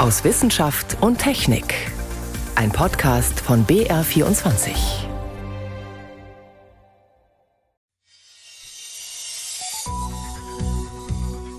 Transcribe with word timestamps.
aus 0.00 0.24
Wissenschaft 0.24 0.96
und 1.02 1.18
Technik. 1.18 1.74
Ein 2.54 2.72
Podcast 2.72 3.38
von 3.38 3.66
BR24. 3.66 4.70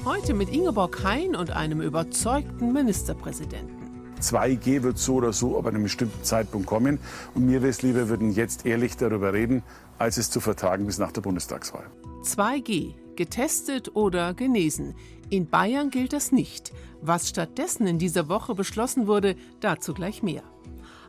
Heute 0.04 0.34
mit 0.34 0.50
Ingeborg 0.50 1.04
Hein 1.04 1.36
und 1.36 1.52
einem 1.52 1.82
überzeugten 1.82 2.74
Ministerpräsidenten. 2.74 4.10
2G 4.20 4.82
wird 4.82 4.98
so 4.98 5.16
oder 5.16 5.34
so 5.34 5.60
ab 5.60 5.68
einem 5.68 5.84
bestimmten 5.84 6.24
Zeitpunkt 6.24 6.66
kommen. 6.66 6.98
Und 7.36 7.46
mir 7.46 7.62
wäre 7.62 7.70
es 7.70 7.84
lieber, 7.84 8.00
wir 8.00 8.10
würden 8.10 8.34
jetzt 8.34 8.66
ehrlich 8.66 8.98
darüber 8.98 9.34
reden, 9.34 9.62
als 10.00 10.18
es 10.18 10.32
zu 10.32 10.40
vertagen 10.40 10.88
bis 10.88 10.98
nach 10.98 11.12
der 11.12 11.22
Bundestagswahl. 11.22 11.86
2G, 12.24 12.96
getestet 13.16 13.96
oder 13.96 14.34
genesen. 14.34 14.96
In 15.32 15.50
Bayern 15.50 15.92
gilt 15.92 16.12
das 16.12 16.34
nicht. 16.34 16.74
Was 17.02 17.30
stattdessen 17.30 17.88
in 17.88 17.98
dieser 17.98 18.28
Woche 18.28 18.54
beschlossen 18.54 19.08
wurde, 19.08 19.38
dazu 19.62 19.94
gleich 19.94 20.22
mehr. 20.22 20.44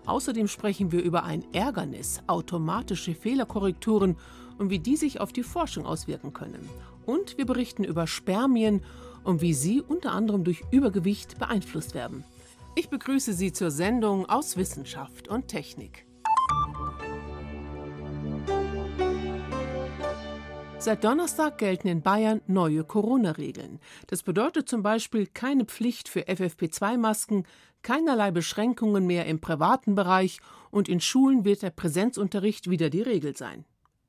Außerdem 0.06 0.46
sprechen 0.46 0.92
wir 0.92 1.02
über 1.02 1.24
ein 1.24 1.44
Ärgernis, 1.52 2.20
automatische 2.28 3.16
Fehlerkorrekturen 3.16 4.16
und 4.58 4.70
wie 4.70 4.78
die 4.78 4.94
sich 4.94 5.20
auf 5.20 5.32
die 5.32 5.42
Forschung 5.42 5.86
auswirken 5.86 6.32
können. 6.32 6.68
Und 7.04 7.36
wir 7.36 7.46
berichten 7.46 7.82
über 7.82 8.06
Spermien 8.06 8.84
und 9.24 9.40
wie 9.40 9.54
sie 9.54 9.80
unter 9.80 10.12
anderem 10.12 10.44
durch 10.44 10.62
Übergewicht 10.70 11.40
beeinflusst 11.40 11.92
werden. 11.92 12.22
Ich 12.76 12.90
begrüße 12.90 13.32
Sie 13.32 13.52
zur 13.52 13.72
Sendung 13.72 14.26
aus 14.26 14.56
Wissenschaft 14.56 15.26
und 15.26 15.48
Technik. 15.48 16.06
Seit 20.82 21.04
Donnerstag 21.04 21.58
gelten 21.58 21.86
in 21.86 22.02
Bayern 22.02 22.40
neue 22.48 22.82
Corona-Regeln. 22.82 23.78
Das 24.08 24.24
bedeutet 24.24 24.68
zum 24.68 24.82
Beispiel 24.82 25.28
keine 25.28 25.64
Pflicht 25.64 26.08
für 26.08 26.22
FFP2-Masken, 26.22 27.46
keinerlei 27.82 28.32
Beschränkungen 28.32 29.06
mehr 29.06 29.26
im 29.26 29.40
privaten 29.40 29.94
Bereich 29.94 30.40
und 30.72 30.88
in 30.88 31.00
Schulen 31.00 31.44
wird 31.44 31.62
der 31.62 31.70
Präsenzunterricht 31.70 32.68
wieder 32.68 32.90
die 32.90 33.02
Regel 33.02 33.36
sein. 33.36 33.64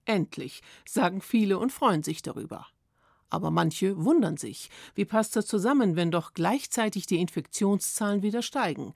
Endlich, 0.06 0.64
sagen 0.84 1.22
viele 1.22 1.60
und 1.60 1.72
freuen 1.72 2.02
sich 2.02 2.24
darüber. 2.24 2.66
Aber 3.34 3.50
manche 3.50 4.06
wundern 4.06 4.38
sich. 4.38 4.70
Wie 4.94 5.06
passt 5.06 5.36
das 5.36 5.48
zusammen, 5.48 5.96
wenn 5.96 6.12
doch 6.12 6.36
gleichzeitig 6.36 7.08
die 7.08 7.20
Infektionszahlen 7.20 8.22
wieder 8.22 8.44
steigen? 8.44 8.94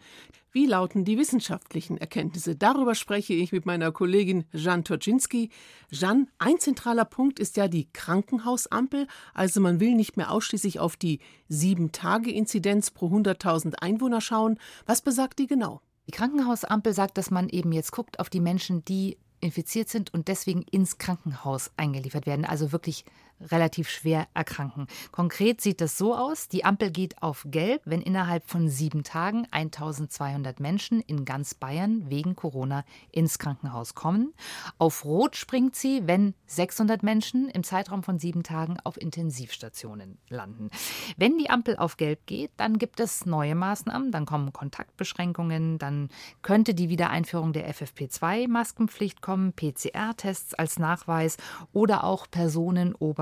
Wie 0.52 0.68
lauten 0.68 1.06
die 1.06 1.18
wissenschaftlichen 1.18 1.98
Erkenntnisse? 1.98 2.56
Darüber 2.56 2.94
spreche 2.94 3.34
ich 3.34 3.52
mit 3.52 3.66
meiner 3.66 3.92
Kollegin 3.92 4.46
Jan 4.54 4.84
Toczynski. 4.84 5.50
Jan, 5.90 6.30
ein 6.38 6.60
zentraler 6.60 7.06
Punkt 7.06 7.40
ist 7.40 7.58
ja 7.58 7.68
die 7.68 7.92
Krankenhausampel. 7.92 9.08
Also 9.34 9.60
man 9.60 9.80
will 9.80 9.96
nicht 9.96 10.18
mehr 10.18 10.32
ausschließlich 10.32 10.80
auf 10.80 10.98
die 10.98 11.20
Sieben-Tage-Inzidenz 11.50 12.92
pro 12.92 13.08
100.000 13.08 13.74
Einwohner 13.82 14.22
schauen. 14.22 14.60
Was 14.86 15.02
besagt 15.02 15.40
die 15.40 15.48
genau? 15.48 15.82
Die 16.08 16.12
Krankenhausampel 16.12 16.94
sagt, 16.94 17.18
dass 17.18 17.32
man 17.32 17.50
eben 17.50 17.72
jetzt 17.72 17.92
guckt 17.92 18.20
auf 18.20 18.30
die 18.30 18.40
Menschen, 18.40 18.86
die 18.86 19.18
infiziert 19.40 19.90
sind 19.90 20.14
und 20.14 20.28
deswegen 20.28 20.62
ins 20.64 20.98
Krankenhaus 20.98 21.72
eingeliefert 21.78 22.26
werden, 22.26 22.46
also 22.46 22.72
wirklich 22.72 23.06
relativ 23.40 23.90
schwer 23.90 24.28
erkranken. 24.34 24.88
Konkret 25.12 25.62
sieht 25.62 25.82
das 25.82 25.98
so 25.98 26.16
aus, 26.16 26.48
die 26.48 26.66
Ampel 26.66 26.92
geht 26.92 27.22
auf 27.22 27.46
Gelb, 27.50 27.82
wenn 27.86 28.02
innerhalb 28.02 28.50
von 28.50 28.70
sieben 28.70 29.04
Tagen 29.04 29.48
1200 29.52 30.60
Menschen 30.60 31.02
in 31.02 31.26
ganz 31.26 31.54
Bayern 31.54 32.10
wegen 32.10 32.36
Corona 32.36 32.84
ins 33.12 33.40
Krankenhaus 33.40 33.96
kommen. 33.96 34.34
Auf 34.78 35.06
Rot 35.06 35.36
springt 35.36 35.76
sie, 35.76 36.02
wenn 36.06 36.34
600 36.48 37.04
Menschen 37.04 37.50
im 37.50 37.64
Zeitraum 37.64 38.04
von 38.04 38.20
sieben 38.20 38.44
Tagen 38.44 38.78
auf 38.84 39.00
Intensivstationen 39.00 40.18
landen. 40.30 40.70
Wenn 41.18 41.38
die 41.38 41.50
Ampel 41.50 41.78
auf 41.78 41.98
Gelb 41.98 42.26
geht, 42.26 42.52
dann 42.58 42.78
gibt 42.78 43.00
es 43.00 43.26
neue 43.26 43.56
Maßnahmen, 43.56 44.12
dann 44.12 44.26
kommen 44.26 44.54
Kontaktbeschränkungen, 44.54 45.78
dann 45.78 46.10
könnte 46.42 46.74
die 46.74 46.90
Wiedereinführung 46.90 47.54
der 47.54 47.72
FFP2-Maskenpflicht 47.74 49.22
kommen, 49.22 49.54
PCR-Tests 49.54 50.54
als 50.54 50.80
Nachweis 50.80 51.38
oder 51.74 52.04
auch 52.04 52.28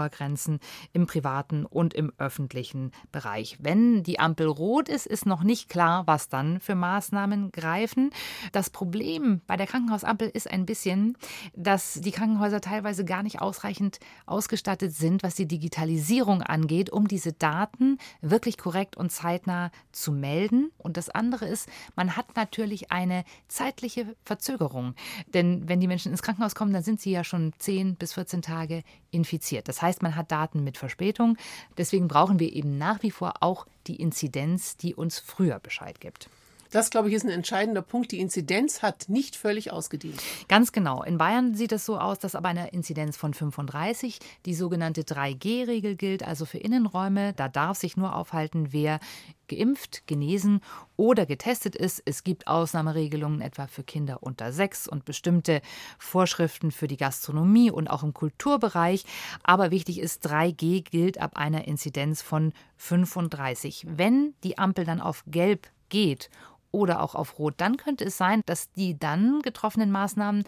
Personenobergrenzen 0.05 0.59
im 0.93 1.07
privaten 1.07 1.66
und 1.66 1.93
im 1.93 2.11
öffentlichen 2.17 2.91
Bereich. 3.11 3.57
Wenn 3.59 4.03
die 4.03 4.19
Ampel 4.19 4.47
rot 4.47 4.89
ist, 4.89 5.05
ist 5.05 5.25
noch 5.25 5.43
nicht 5.43 5.69
klar, 5.69 6.07
was 6.07 6.29
dann 6.29 6.59
für 6.59 6.75
Maßnahmen 6.75 7.51
greifen. 7.51 8.11
Das 8.51 8.69
Problem 8.69 9.41
bei 9.47 9.57
der 9.57 9.67
Krankenhausampel 9.67 10.29
ist 10.29 10.49
ein 10.49 10.66
bisschen, 10.66 11.17
dass 11.55 11.93
die 11.95 12.11
Krankenhäuser 12.11 12.61
teilweise 12.61 13.05
gar 13.05 13.23
nicht 13.23 13.41
ausreichend 13.41 13.99
ausgestattet 14.25 14.93
sind, 14.93 15.23
was 15.23 15.35
die 15.35 15.47
Digitalisierung 15.47 16.41
angeht, 16.41 16.89
um 16.89 17.07
diese 17.07 17.33
Daten 17.33 17.97
wirklich 18.22 18.57
korrekt 18.57 18.97
und 18.97 19.11
zeitnah 19.11 19.72
zu 19.91 20.11
melden. 20.11 20.72
Und 20.77 20.97
das 20.97 21.09
andere 21.09 21.45
ist, 21.45 21.69
man 21.95 22.16
hat 22.16 22.35
natürlich 22.35 22.91
eine 22.91 23.23
zeitliche 23.47 24.16
Verzögerung. 24.23 24.95
Denn 25.33 25.67
wenn 25.67 25.79
die 25.79 25.87
Menschen 25.87 26.11
ins 26.11 26.22
Krankenhaus 26.22 26.55
kommen, 26.55 26.73
dann 26.73 26.83
sind 26.83 27.01
sie 27.01 27.11
ja 27.11 27.23
schon 27.23 27.53
10 27.57 27.95
bis 27.95 28.13
14 28.13 28.41
Tage 28.41 28.83
infiziert. 29.15 29.67
Das 29.67 29.81
heißt, 29.81 30.03
man 30.03 30.15
hat 30.15 30.31
Daten 30.31 30.63
mit 30.63 30.77
Verspätung. 30.77 31.37
Deswegen 31.77 32.07
brauchen 32.07 32.39
wir 32.39 32.53
eben 32.53 32.77
nach 32.77 33.01
wie 33.01 33.11
vor 33.11 33.35
auch 33.39 33.65
die 33.87 33.95
Inzidenz, 33.95 34.77
die 34.77 34.93
uns 34.93 35.19
früher 35.19 35.59
Bescheid 35.59 35.99
gibt. 35.99 36.29
Das, 36.75 36.89
glaube 36.89 37.07
ich, 37.07 37.13
ist 37.13 37.23
ein 37.23 37.29
entscheidender 37.29 37.81
Punkt. 37.81 38.11
Die 38.11 38.19
Inzidenz 38.19 38.81
hat 38.81 39.07
nicht 39.07 39.37
völlig 39.37 39.71
ausgedient. 39.71 40.21
Ganz 40.49 40.73
genau. 40.73 41.03
In 41.03 41.17
Bayern 41.17 41.55
sieht 41.55 41.71
es 41.71 41.85
so 41.85 41.97
aus, 41.97 42.19
dass 42.19 42.35
aber 42.35 42.49
eine 42.49 42.67
Inzidenz 42.71 43.15
von 43.15 43.33
35 43.33 44.19
die 44.45 44.53
sogenannte 44.53 45.03
3G-Regel 45.03 45.95
gilt, 45.95 46.27
also 46.27 46.43
für 46.43 46.57
Innenräume. 46.57 47.31
Da 47.31 47.47
darf 47.47 47.77
sich 47.77 47.95
nur 47.95 48.13
aufhalten, 48.13 48.73
wer 48.73 48.99
geimpft, 49.47 50.05
genesen 50.05 50.59
oder 50.97 51.25
getestet 51.25 51.77
ist. 51.77 52.01
Es 52.03 52.25
gibt 52.25 52.47
Ausnahmeregelungen 52.47 53.39
etwa 53.39 53.67
für 53.67 53.85
Kinder 53.85 54.21
unter 54.21 54.51
sechs 54.51 54.85
und 54.85 55.05
bestimmte 55.05 55.61
Vorschriften 55.97 56.71
für 56.71 56.87
die 56.87 56.97
Gastronomie 56.97 57.71
und 57.71 57.89
auch 57.89 58.03
im 58.03 58.13
Kulturbereich. 58.13 59.05
Aber 59.43 59.71
wichtig 59.71 59.97
ist, 60.01 60.27
3G 60.27 60.83
gilt 60.83 61.21
ab 61.21 61.37
einer 61.37 61.69
Inzidenz 61.69 62.21
von 62.21 62.51
35. 62.75 63.85
Wenn 63.87 64.33
die 64.43 64.57
Ampel 64.57 64.83
dann 64.83 64.99
auf 64.99 65.23
Gelb 65.25 65.69
geht 65.87 66.29
oder 66.75 67.01
auch 67.01 67.15
auf 67.15 67.39
Rot, 67.39 67.55
dann 67.57 67.77
könnte 67.77 68.03
es 68.05 68.17
sein, 68.17 68.41
dass 68.45 68.71
die 68.73 68.99
dann 68.99 69.41
getroffenen 69.41 69.91
Maßnahmen 69.91 70.43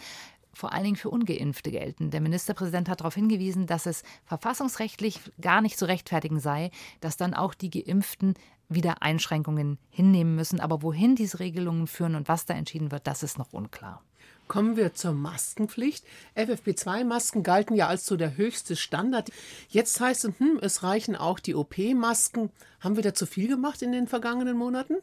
vor 0.53 0.73
allen 0.73 0.83
Dingen 0.83 0.95
für 0.95 1.09
ungeimpfte 1.09 1.71
gelten. 1.71 2.09
Der 2.09 2.19
Ministerpräsident 2.19 2.89
hat 2.89 2.99
darauf 2.99 3.15
hingewiesen, 3.15 3.67
dass 3.67 3.85
es 3.85 4.03
verfassungsrechtlich 4.25 5.19
gar 5.39 5.61
nicht 5.61 5.77
zu 5.77 5.85
rechtfertigen 5.85 6.39
sei, 6.39 6.71
dass 6.99 7.15
dann 7.15 7.33
auch 7.33 7.53
die 7.53 7.69
geimpften 7.69 8.33
wieder 8.67 9.01
Einschränkungen 9.01 9.77
hinnehmen 9.89 10.35
müssen. 10.35 10.59
Aber 10.59 10.81
wohin 10.81 11.15
diese 11.15 11.39
Regelungen 11.39 11.87
führen 11.87 12.15
und 12.15 12.27
was 12.27 12.45
da 12.45 12.55
entschieden 12.55 12.91
wird, 12.91 13.07
das 13.07 13.23
ist 13.23 13.37
noch 13.37 13.53
unklar. 13.53 14.01
Kommen 14.47 14.77
wir 14.77 14.93
zur 14.93 15.11
Maskenpflicht. 15.13 16.05
FFP2-Masken 16.35 17.43
galten 17.43 17.75
ja 17.75 17.87
als 17.87 18.05
so 18.05 18.15
der 18.15 18.37
höchste 18.37 18.75
Standard. 18.75 19.29
Jetzt 19.67 19.99
heißt 19.99 20.25
es, 20.25 20.39
hm, 20.39 20.59
es 20.61 20.83
reichen 20.83 21.15
auch 21.15 21.39
die 21.39 21.55
OP-Masken. 21.55 22.49
Haben 22.79 22.95
wir 22.95 23.03
da 23.03 23.13
zu 23.13 23.25
viel 23.25 23.47
gemacht 23.47 23.81
in 23.81 23.91
den 23.91 24.07
vergangenen 24.07 24.57
Monaten? 24.57 24.95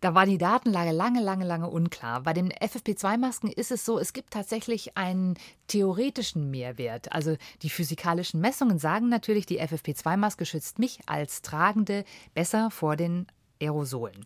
Da 0.00 0.14
war 0.14 0.24
die 0.24 0.38
Datenlage 0.38 0.92
lange, 0.92 1.20
lange, 1.20 1.44
lange 1.44 1.68
unklar. 1.68 2.22
Bei 2.22 2.32
den 2.32 2.52
FFP2-Masken 2.52 3.50
ist 3.50 3.70
es 3.70 3.84
so, 3.84 3.98
es 3.98 4.14
gibt 4.14 4.30
tatsächlich 4.30 4.96
einen 4.96 5.34
theoretischen 5.66 6.50
Mehrwert. 6.50 7.12
Also 7.12 7.36
die 7.62 7.70
physikalischen 7.70 8.40
Messungen 8.40 8.78
sagen 8.78 9.08
natürlich, 9.08 9.44
die 9.44 9.60
FFP2-Maske 9.60 10.46
schützt 10.46 10.78
mich 10.78 11.00
als 11.06 11.42
Tragende 11.42 12.04
besser 12.32 12.70
vor 12.70 12.96
den 12.96 13.26
Aerosolen. 13.60 14.24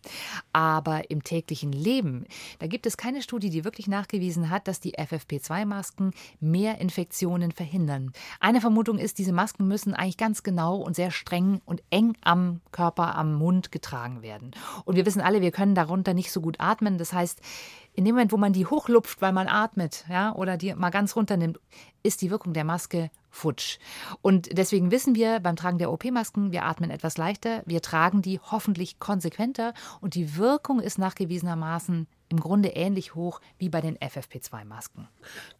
Aber 0.52 1.10
im 1.10 1.22
täglichen 1.22 1.72
Leben, 1.72 2.26
da 2.58 2.66
gibt 2.66 2.86
es 2.86 2.96
keine 2.96 3.22
Studie, 3.22 3.50
die 3.50 3.64
wirklich 3.64 3.88
nachgewiesen 3.88 4.50
hat, 4.50 4.68
dass 4.68 4.80
die 4.80 4.96
FFP2-Masken 4.96 6.12
mehr 6.40 6.80
Infektionen 6.80 7.52
verhindern. 7.52 8.12
Eine 8.40 8.60
Vermutung 8.60 8.98
ist, 8.98 9.18
diese 9.18 9.32
Masken 9.32 9.66
müssen 9.68 9.94
eigentlich 9.94 10.16
ganz 10.16 10.42
genau 10.42 10.76
und 10.76 10.96
sehr 10.96 11.10
streng 11.10 11.60
und 11.64 11.82
eng 11.90 12.16
am 12.22 12.60
Körper, 12.72 13.16
am 13.16 13.34
Mund 13.34 13.72
getragen 13.72 14.22
werden. 14.22 14.52
Und 14.84 14.96
wir 14.96 15.06
wissen 15.06 15.20
alle, 15.20 15.40
wir 15.40 15.50
können 15.50 15.74
darunter 15.74 16.14
nicht 16.14 16.30
so 16.30 16.40
gut 16.40 16.56
atmen. 16.60 16.98
Das 16.98 17.12
heißt, 17.12 17.40
in 17.94 18.04
dem 18.04 18.14
Moment, 18.14 18.32
wo 18.32 18.36
man 18.36 18.52
die 18.52 18.66
hochlupft, 18.66 19.22
weil 19.22 19.32
man 19.32 19.48
atmet, 19.48 20.04
ja, 20.08 20.34
oder 20.34 20.56
die 20.56 20.74
mal 20.74 20.90
ganz 20.90 21.14
runternimmt, 21.14 21.60
ist 22.02 22.22
die 22.22 22.30
Wirkung 22.30 22.52
der 22.52 22.64
Maske 22.64 23.10
futsch. 23.30 23.78
Und 24.20 24.56
deswegen 24.56 24.90
wissen 24.90 25.14
wir 25.14 25.40
beim 25.40 25.56
Tragen 25.56 25.78
der 25.78 25.92
OP-Masken, 25.92 26.52
wir 26.52 26.64
atmen 26.64 26.90
etwas 26.90 27.16
leichter, 27.16 27.62
wir 27.66 27.82
tragen 27.82 28.20
die 28.20 28.40
hoffentlich 28.40 28.98
konsequenter 28.98 29.74
und 30.00 30.14
die 30.14 30.36
Wirkung 30.36 30.80
ist 30.80 30.98
nachgewiesenermaßen 30.98 32.06
im 32.28 32.40
Grunde 32.40 32.70
ähnlich 32.70 33.14
hoch 33.14 33.40
wie 33.58 33.68
bei 33.68 33.80
den 33.80 33.96
FFP2-Masken. 33.98 35.08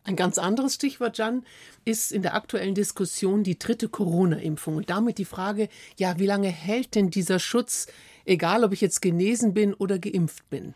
Ein 0.02 0.16
ganz 0.16 0.38
anderes 0.38 0.74
Stichwort, 0.74 1.18
Jan, 1.18 1.44
ist 1.84 2.10
in 2.10 2.22
der 2.22 2.34
aktuellen 2.34 2.74
Diskussion 2.74 3.44
die 3.44 3.58
dritte 3.58 3.88
Corona-Impfung 3.88 4.76
und 4.76 4.90
damit 4.90 5.18
die 5.18 5.24
Frage, 5.24 5.68
ja, 5.96 6.18
wie 6.18 6.26
lange 6.26 6.48
hält 6.48 6.94
denn 6.96 7.10
dieser 7.10 7.38
Schutz, 7.38 7.86
egal 8.24 8.64
ob 8.64 8.72
ich 8.72 8.80
jetzt 8.80 9.02
genesen 9.02 9.54
bin 9.54 9.72
oder 9.74 9.98
geimpft 9.98 10.48
bin? 10.50 10.74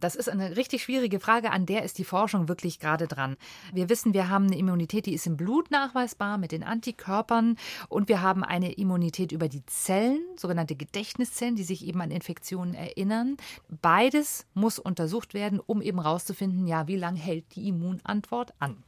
Das 0.00 0.14
ist 0.14 0.28
eine 0.28 0.56
richtig 0.56 0.82
schwierige 0.82 1.20
Frage, 1.20 1.50
an 1.50 1.66
der 1.66 1.82
ist 1.82 1.98
die 1.98 2.04
Forschung 2.04 2.48
wirklich 2.48 2.78
gerade 2.78 3.06
dran. 3.06 3.36
Wir 3.72 3.88
wissen, 3.88 4.14
wir 4.14 4.28
haben 4.28 4.46
eine 4.46 4.58
Immunität, 4.58 5.06
die 5.06 5.14
ist 5.14 5.26
im 5.26 5.36
Blut 5.36 5.70
nachweisbar 5.70 6.38
mit 6.38 6.52
den 6.52 6.62
Antikörpern 6.62 7.56
und 7.88 8.08
wir 8.08 8.22
haben 8.22 8.44
eine 8.44 8.72
Immunität 8.72 9.32
über 9.32 9.48
die 9.48 9.64
Zellen, 9.66 10.20
sogenannte 10.36 10.76
Gedächtniszellen, 10.76 11.56
die 11.56 11.64
sich 11.64 11.86
eben 11.86 12.00
an 12.00 12.10
Infektionen 12.10 12.74
erinnern. 12.74 13.36
Beides 13.68 14.46
muss 14.54 14.78
untersucht 14.78 15.34
werden, 15.34 15.60
um 15.64 15.80
eben 15.80 16.02
herauszufinden, 16.02 16.66
ja, 16.66 16.86
wie 16.88 16.96
lange 16.96 17.18
hält 17.18 17.54
die 17.54 17.68
Immunantwort 17.68 18.52
an. 18.58 18.82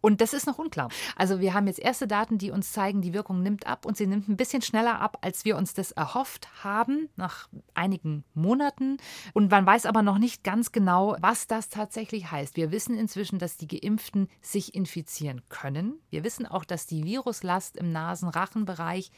Und 0.00 0.20
das 0.20 0.32
ist 0.32 0.46
noch 0.46 0.58
unklar. 0.58 0.88
Also 1.16 1.40
wir 1.40 1.54
haben 1.54 1.66
jetzt 1.66 1.78
erste 1.78 2.06
Daten, 2.06 2.38
die 2.38 2.50
uns 2.50 2.72
zeigen, 2.72 3.02
die 3.02 3.12
Wirkung 3.12 3.42
nimmt 3.42 3.66
ab 3.66 3.86
und 3.86 3.96
sie 3.96 4.06
nimmt 4.06 4.28
ein 4.28 4.36
bisschen 4.36 4.62
schneller 4.62 5.00
ab, 5.00 5.18
als 5.20 5.44
wir 5.44 5.56
uns 5.56 5.74
das 5.74 5.92
erhofft 5.92 6.48
haben, 6.64 7.08
nach 7.16 7.48
einigen 7.74 8.24
Monaten. 8.34 8.98
Und 9.34 9.50
man 9.50 9.66
weiß 9.66 9.86
aber 9.86 10.02
noch 10.02 10.18
nicht 10.18 10.44
ganz 10.44 10.72
genau, 10.72 11.16
was 11.20 11.46
das 11.46 11.68
tatsächlich 11.68 12.30
heißt. 12.30 12.56
Wir 12.56 12.72
wissen 12.72 12.96
inzwischen, 12.96 13.38
dass 13.38 13.56
die 13.56 13.68
Geimpften 13.68 14.28
sich 14.40 14.74
infizieren 14.74 15.42
können. 15.48 16.00
Wir 16.10 16.24
wissen 16.24 16.46
auch, 16.46 16.64
dass 16.64 16.86
die 16.86 17.04
Viruslast 17.04 17.76
im 17.76 17.92
Nasen-Rachenbereich 17.92 19.10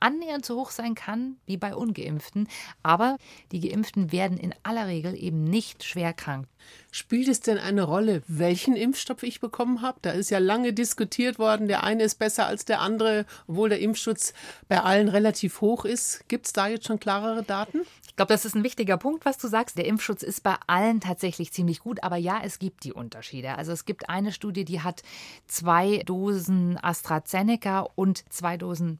annähernd 0.00 0.44
so 0.44 0.56
hoch 0.56 0.70
sein 0.70 0.94
kann 0.94 1.36
wie 1.46 1.56
bei 1.56 1.74
ungeimpften, 1.74 2.48
aber 2.82 3.16
die 3.52 3.60
geimpften 3.60 4.12
werden 4.12 4.38
in 4.38 4.54
aller 4.62 4.86
Regel 4.86 5.14
eben 5.14 5.44
nicht 5.44 5.84
schwer 5.84 6.12
krank. 6.12 6.46
Spielt 6.90 7.28
es 7.28 7.40
denn 7.40 7.58
eine 7.58 7.82
Rolle, 7.82 8.22
welchen 8.28 8.74
Impfstoff 8.74 9.22
ich 9.22 9.40
bekommen 9.40 9.82
habe? 9.82 9.98
Da 10.02 10.10
ist 10.10 10.30
ja 10.30 10.38
lange 10.38 10.72
diskutiert 10.72 11.38
worden, 11.38 11.68
der 11.68 11.84
eine 11.84 12.02
ist 12.02 12.18
besser 12.18 12.46
als 12.46 12.64
der 12.64 12.80
andere, 12.80 13.26
obwohl 13.46 13.68
der 13.68 13.80
Impfschutz 13.80 14.32
bei 14.68 14.80
allen 14.80 15.08
relativ 15.08 15.60
hoch 15.60 15.84
ist. 15.84 16.26
Gibt 16.28 16.46
es 16.46 16.52
da 16.52 16.66
jetzt 16.66 16.86
schon 16.86 16.98
klarere 16.98 17.42
Daten? 17.42 17.82
Ich 18.06 18.16
glaube, 18.16 18.32
das 18.32 18.44
ist 18.44 18.56
ein 18.56 18.64
wichtiger 18.64 18.96
Punkt, 18.96 19.24
was 19.24 19.38
du 19.38 19.48
sagst. 19.48 19.76
Der 19.76 19.86
Impfschutz 19.86 20.22
ist 20.22 20.42
bei 20.42 20.56
allen 20.66 21.00
tatsächlich 21.00 21.52
ziemlich 21.52 21.80
gut, 21.80 22.02
aber 22.02 22.16
ja, 22.16 22.40
es 22.42 22.58
gibt 22.58 22.84
die 22.84 22.92
Unterschiede. 22.92 23.56
Also 23.56 23.72
es 23.72 23.84
gibt 23.84 24.08
eine 24.08 24.32
Studie, 24.32 24.64
die 24.64 24.80
hat 24.80 25.02
zwei 25.46 26.02
Dosen 26.04 26.78
AstraZeneca 26.82 27.86
und 27.94 28.24
zwei 28.32 28.56
Dosen 28.56 28.98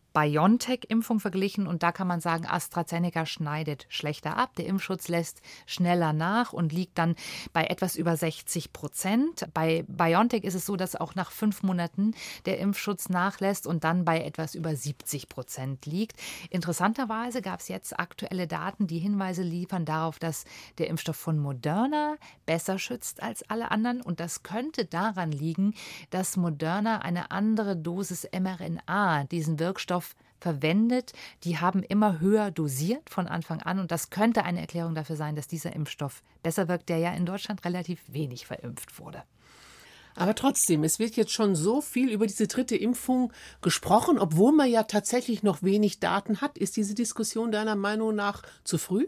BioNTech-Impfung 0.89 1.21
verglichen 1.21 1.67
und 1.67 1.83
da 1.83 1.93
kann 1.93 2.07
man 2.07 2.21
sagen, 2.21 2.47
AstraZeneca 2.47 3.27
schneidet 3.27 3.87
schlechter 3.89 4.37
ab. 4.37 4.55
Der 4.57 4.67
Impfschutz 4.67 5.09
lässt 5.09 5.41
schneller 5.67 6.13
nach 6.13 6.53
und 6.53 6.73
liegt 6.73 6.99
dann 6.99 7.15
bei 7.53 7.65
etwas 7.65 7.97
über 7.97 8.17
60 8.17 8.73
Prozent. 8.73 9.47
Bei 9.55 9.85
BioNTech 9.87 10.45
ist 10.45 10.55
es 10.55 10.67
so, 10.67 10.77
dass 10.77 10.97
auch 10.97 11.15
nach 11.15 11.31
fünf 11.31 11.63
Monaten 11.63 12.15
der 12.47 12.59
Impfschutz 12.59 13.09
nachlässt 13.09 13.67
und 13.67 13.85
dann 13.85 14.05
bei 14.05 14.23
etwas 14.23 14.55
über 14.55 14.75
70 14.75 15.29
Prozent 15.29 15.87
liegt. 15.87 16.19
Interessanterweise 16.51 17.43
gab 17.43 17.61
es 17.61 17.69
jetzt 17.69 17.99
aktuelle 17.99 18.47
Daten, 18.47 18.87
die 18.87 18.99
Hinweise 18.99 19.43
liefern 19.43 19.85
darauf, 19.85 20.19
dass 20.19 20.45
der 20.79 20.89
Impfstoff 20.89 21.17
von 21.17 21.39
Moderna 21.39 22.17
besser 22.47 22.79
schützt 22.79 23.23
als 23.23 23.49
alle 23.49 23.71
anderen. 23.71 24.01
Und 24.01 24.21
das 24.21 24.43
könnte 24.43 24.85
daran 24.85 25.33
liegen, 25.33 25.75
dass 26.11 26.37
Moderna 26.37 26.99
eine 26.99 27.31
andere 27.31 27.77
Dosis 27.77 28.27
mRNA, 28.33 29.25
diesen 29.25 29.59
Wirkstoff, 29.59 30.15
verwendet, 30.41 31.13
die 31.45 31.59
haben 31.59 31.83
immer 31.83 32.21
höher 32.21 32.51
dosiert 32.51 33.11
von 33.11 33.27
Anfang 33.27 33.61
an. 33.63 33.79
Und 33.79 33.91
das 33.91 34.11
könnte 34.11 34.45
eine 34.45 34.61
Erklärung 34.61 34.95
dafür 34.95 35.17
sein, 35.17 35.37
dass 35.37 35.49
dieser 35.49 35.75
Impfstoff 35.75 36.23
besser 36.43 36.69
wirkt, 36.69 36.89
der 36.89 36.99
ja 36.99 37.13
in 37.13 37.27
Deutschland 37.27 37.65
relativ 37.65 38.01
wenig 38.09 38.47
verimpft 38.47 38.99
wurde. 38.99 39.23
Aber 40.19 40.35
trotzdem, 40.35 40.83
es 40.83 40.99
wird 40.99 41.15
jetzt 41.15 41.31
schon 41.31 41.55
so 41.55 41.81
viel 41.81 42.11
über 42.11 42.27
diese 42.27 42.49
dritte 42.49 42.75
Impfung 42.75 43.33
gesprochen, 43.63 44.19
obwohl 44.19 44.53
man 44.53 44.69
ja 44.69 44.83
tatsächlich 44.83 45.45
noch 45.45 45.63
wenig 45.63 46.01
Daten 46.01 46.41
hat. 46.41 46.59
Ist 46.59 46.77
diese 46.77 46.97
Diskussion 46.97 47.53
deiner 47.53 47.77
Meinung 47.77 48.17
nach 48.17 48.43
zu 48.65 48.79
früh? 48.79 49.07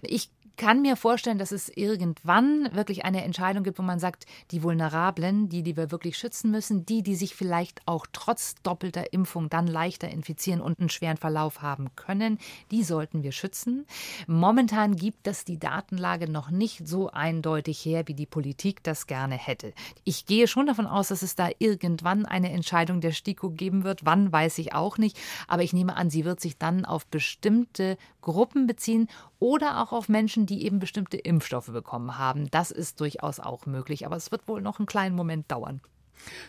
Ich 0.00 0.30
kann 0.56 0.82
mir 0.82 0.96
vorstellen, 0.96 1.38
dass 1.38 1.52
es 1.52 1.68
irgendwann 1.68 2.74
wirklich 2.74 3.04
eine 3.04 3.24
Entscheidung 3.24 3.64
gibt, 3.64 3.78
wo 3.78 3.82
man 3.82 3.98
sagt, 3.98 4.26
die 4.50 4.62
Vulnerablen, 4.62 5.48
die, 5.48 5.62
die 5.62 5.76
wir 5.76 5.90
wirklich 5.90 6.16
schützen 6.16 6.50
müssen, 6.50 6.86
die, 6.86 7.02
die 7.02 7.14
sich 7.14 7.34
vielleicht 7.34 7.82
auch 7.86 8.06
trotz 8.12 8.54
doppelter 8.62 9.12
Impfung 9.12 9.48
dann 9.50 9.66
leichter 9.66 10.08
infizieren 10.08 10.60
und 10.60 10.80
einen 10.80 10.88
schweren 10.88 11.16
Verlauf 11.16 11.62
haben 11.62 11.94
können, 11.96 12.38
die 12.70 12.82
sollten 12.82 13.22
wir 13.22 13.32
schützen. 13.32 13.86
Momentan 14.26 14.96
gibt 14.96 15.26
es 15.26 15.44
die 15.44 15.58
Datenlage 15.58 16.30
noch 16.30 16.50
nicht 16.50 16.86
so 16.86 17.10
eindeutig 17.10 17.84
her, 17.84 18.04
wie 18.06 18.14
die 18.14 18.26
Politik 18.26 18.82
das 18.82 19.06
gerne 19.06 19.36
hätte. 19.36 19.72
Ich 20.04 20.26
gehe 20.26 20.48
schon 20.48 20.66
davon 20.66 20.86
aus, 20.86 21.08
dass 21.08 21.22
es 21.22 21.34
da 21.34 21.50
irgendwann 21.58 22.26
eine 22.26 22.52
Entscheidung 22.52 23.00
der 23.00 23.12
STIKO 23.12 23.50
geben 23.50 23.84
wird. 23.84 24.04
Wann, 24.04 24.32
weiß 24.32 24.58
ich 24.58 24.74
auch 24.74 24.98
nicht. 24.98 25.18
Aber 25.48 25.62
ich 25.62 25.72
nehme 25.72 25.96
an, 25.96 26.10
sie 26.10 26.24
wird 26.24 26.40
sich 26.40 26.58
dann 26.58 26.84
auf 26.84 27.06
bestimmte 27.06 27.96
Gruppen 28.20 28.66
beziehen 28.66 29.08
oder 29.38 29.82
auch 29.82 29.92
auf 29.92 30.08
Menschen, 30.08 30.45
die 30.46 30.64
eben 30.64 30.78
bestimmte 30.78 31.16
Impfstoffe 31.16 31.70
bekommen 31.70 32.18
haben. 32.18 32.50
Das 32.50 32.70
ist 32.70 33.00
durchaus 33.00 33.40
auch 33.40 33.66
möglich, 33.66 34.06
aber 34.06 34.16
es 34.16 34.30
wird 34.30 34.48
wohl 34.48 34.60
noch 34.60 34.78
einen 34.78 34.86
kleinen 34.86 35.14
Moment 35.14 35.50
dauern. 35.50 35.80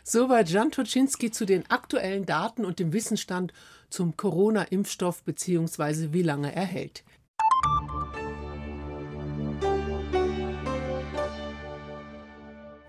Soweit 0.04 0.50
Jan 0.50 0.72
Toczynski 0.72 1.32
zu 1.32 1.46
den 1.46 1.70
aktuellen 1.70 2.26
Daten 2.26 2.66
und 2.66 2.80
dem 2.80 2.94
Wissensstand 2.94 3.54
zum 3.90 4.16
Corona-Impfstoff 4.16 5.24
bzw. 5.24 6.14
wie 6.14 6.24
lange 6.24 6.56
er 6.56 6.66
hält. 6.66 7.04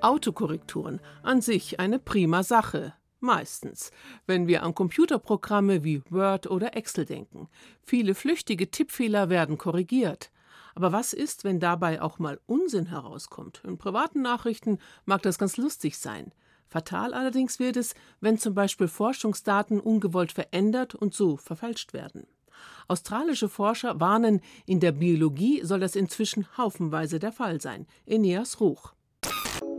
Autokorrekturen 0.00 1.00
an 1.22 1.40
sich 1.40 1.81
eine 1.81 1.99
prima 1.99 2.43
Sache. 2.43 2.94
Meistens, 3.20 3.90
wenn 4.26 4.46
wir 4.46 4.62
an 4.62 4.75
Computerprogramme 4.75 5.82
wie 5.82 6.02
Word 6.08 6.49
oder 6.49 6.76
Excel 6.76 7.04
denken. 7.04 7.49
Viele 7.82 8.14
flüchtige 8.14 8.70
Tippfehler 8.70 9.28
werden 9.28 9.58
korrigiert. 9.58 10.31
Aber 10.78 10.92
was 10.92 11.12
ist, 11.12 11.42
wenn 11.42 11.58
dabei 11.58 12.00
auch 12.00 12.20
mal 12.20 12.38
Unsinn 12.46 12.86
herauskommt? 12.86 13.62
In 13.66 13.78
privaten 13.78 14.22
Nachrichten 14.22 14.78
mag 15.06 15.22
das 15.22 15.36
ganz 15.36 15.56
lustig 15.56 15.98
sein. 15.98 16.30
Fatal 16.69 17.14
allerdings 17.14 17.58
wird 17.58 17.76
es, 17.76 17.96
wenn 18.20 18.38
zum 18.38 18.54
Beispiel 18.54 18.86
Forschungsdaten 18.86 19.80
ungewollt 19.80 20.30
verändert 20.30 20.94
und 20.94 21.14
so 21.14 21.36
verfälscht 21.36 21.94
werden. 21.94 22.28
Australische 22.86 23.48
Forscher 23.48 23.98
warnen, 23.98 24.40
in 24.66 24.78
der 24.78 24.92
Biologie 24.92 25.64
soll 25.64 25.80
das 25.80 25.96
inzwischen 25.96 26.46
haufenweise 26.56 27.19
der 27.19 27.32
Fall 27.32 27.60
sein. 27.60 27.88
Eneas 28.06 28.60
Ruch. 28.60 28.92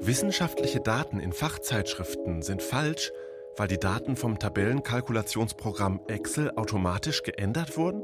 Wissenschaftliche 0.01 0.81
Daten 0.81 1.21
in 1.21 1.31
Fachzeitschriften 1.31 2.41
sind 2.41 2.61
falsch, 2.61 3.13
weil 3.55 3.69
die 3.69 3.79
Daten 3.79 4.17
vom 4.17 4.37
Tabellenkalkulationsprogramm 4.37 6.01
Excel 6.09 6.51
automatisch 6.57 7.23
geändert 7.23 7.77
wurden? 7.77 8.03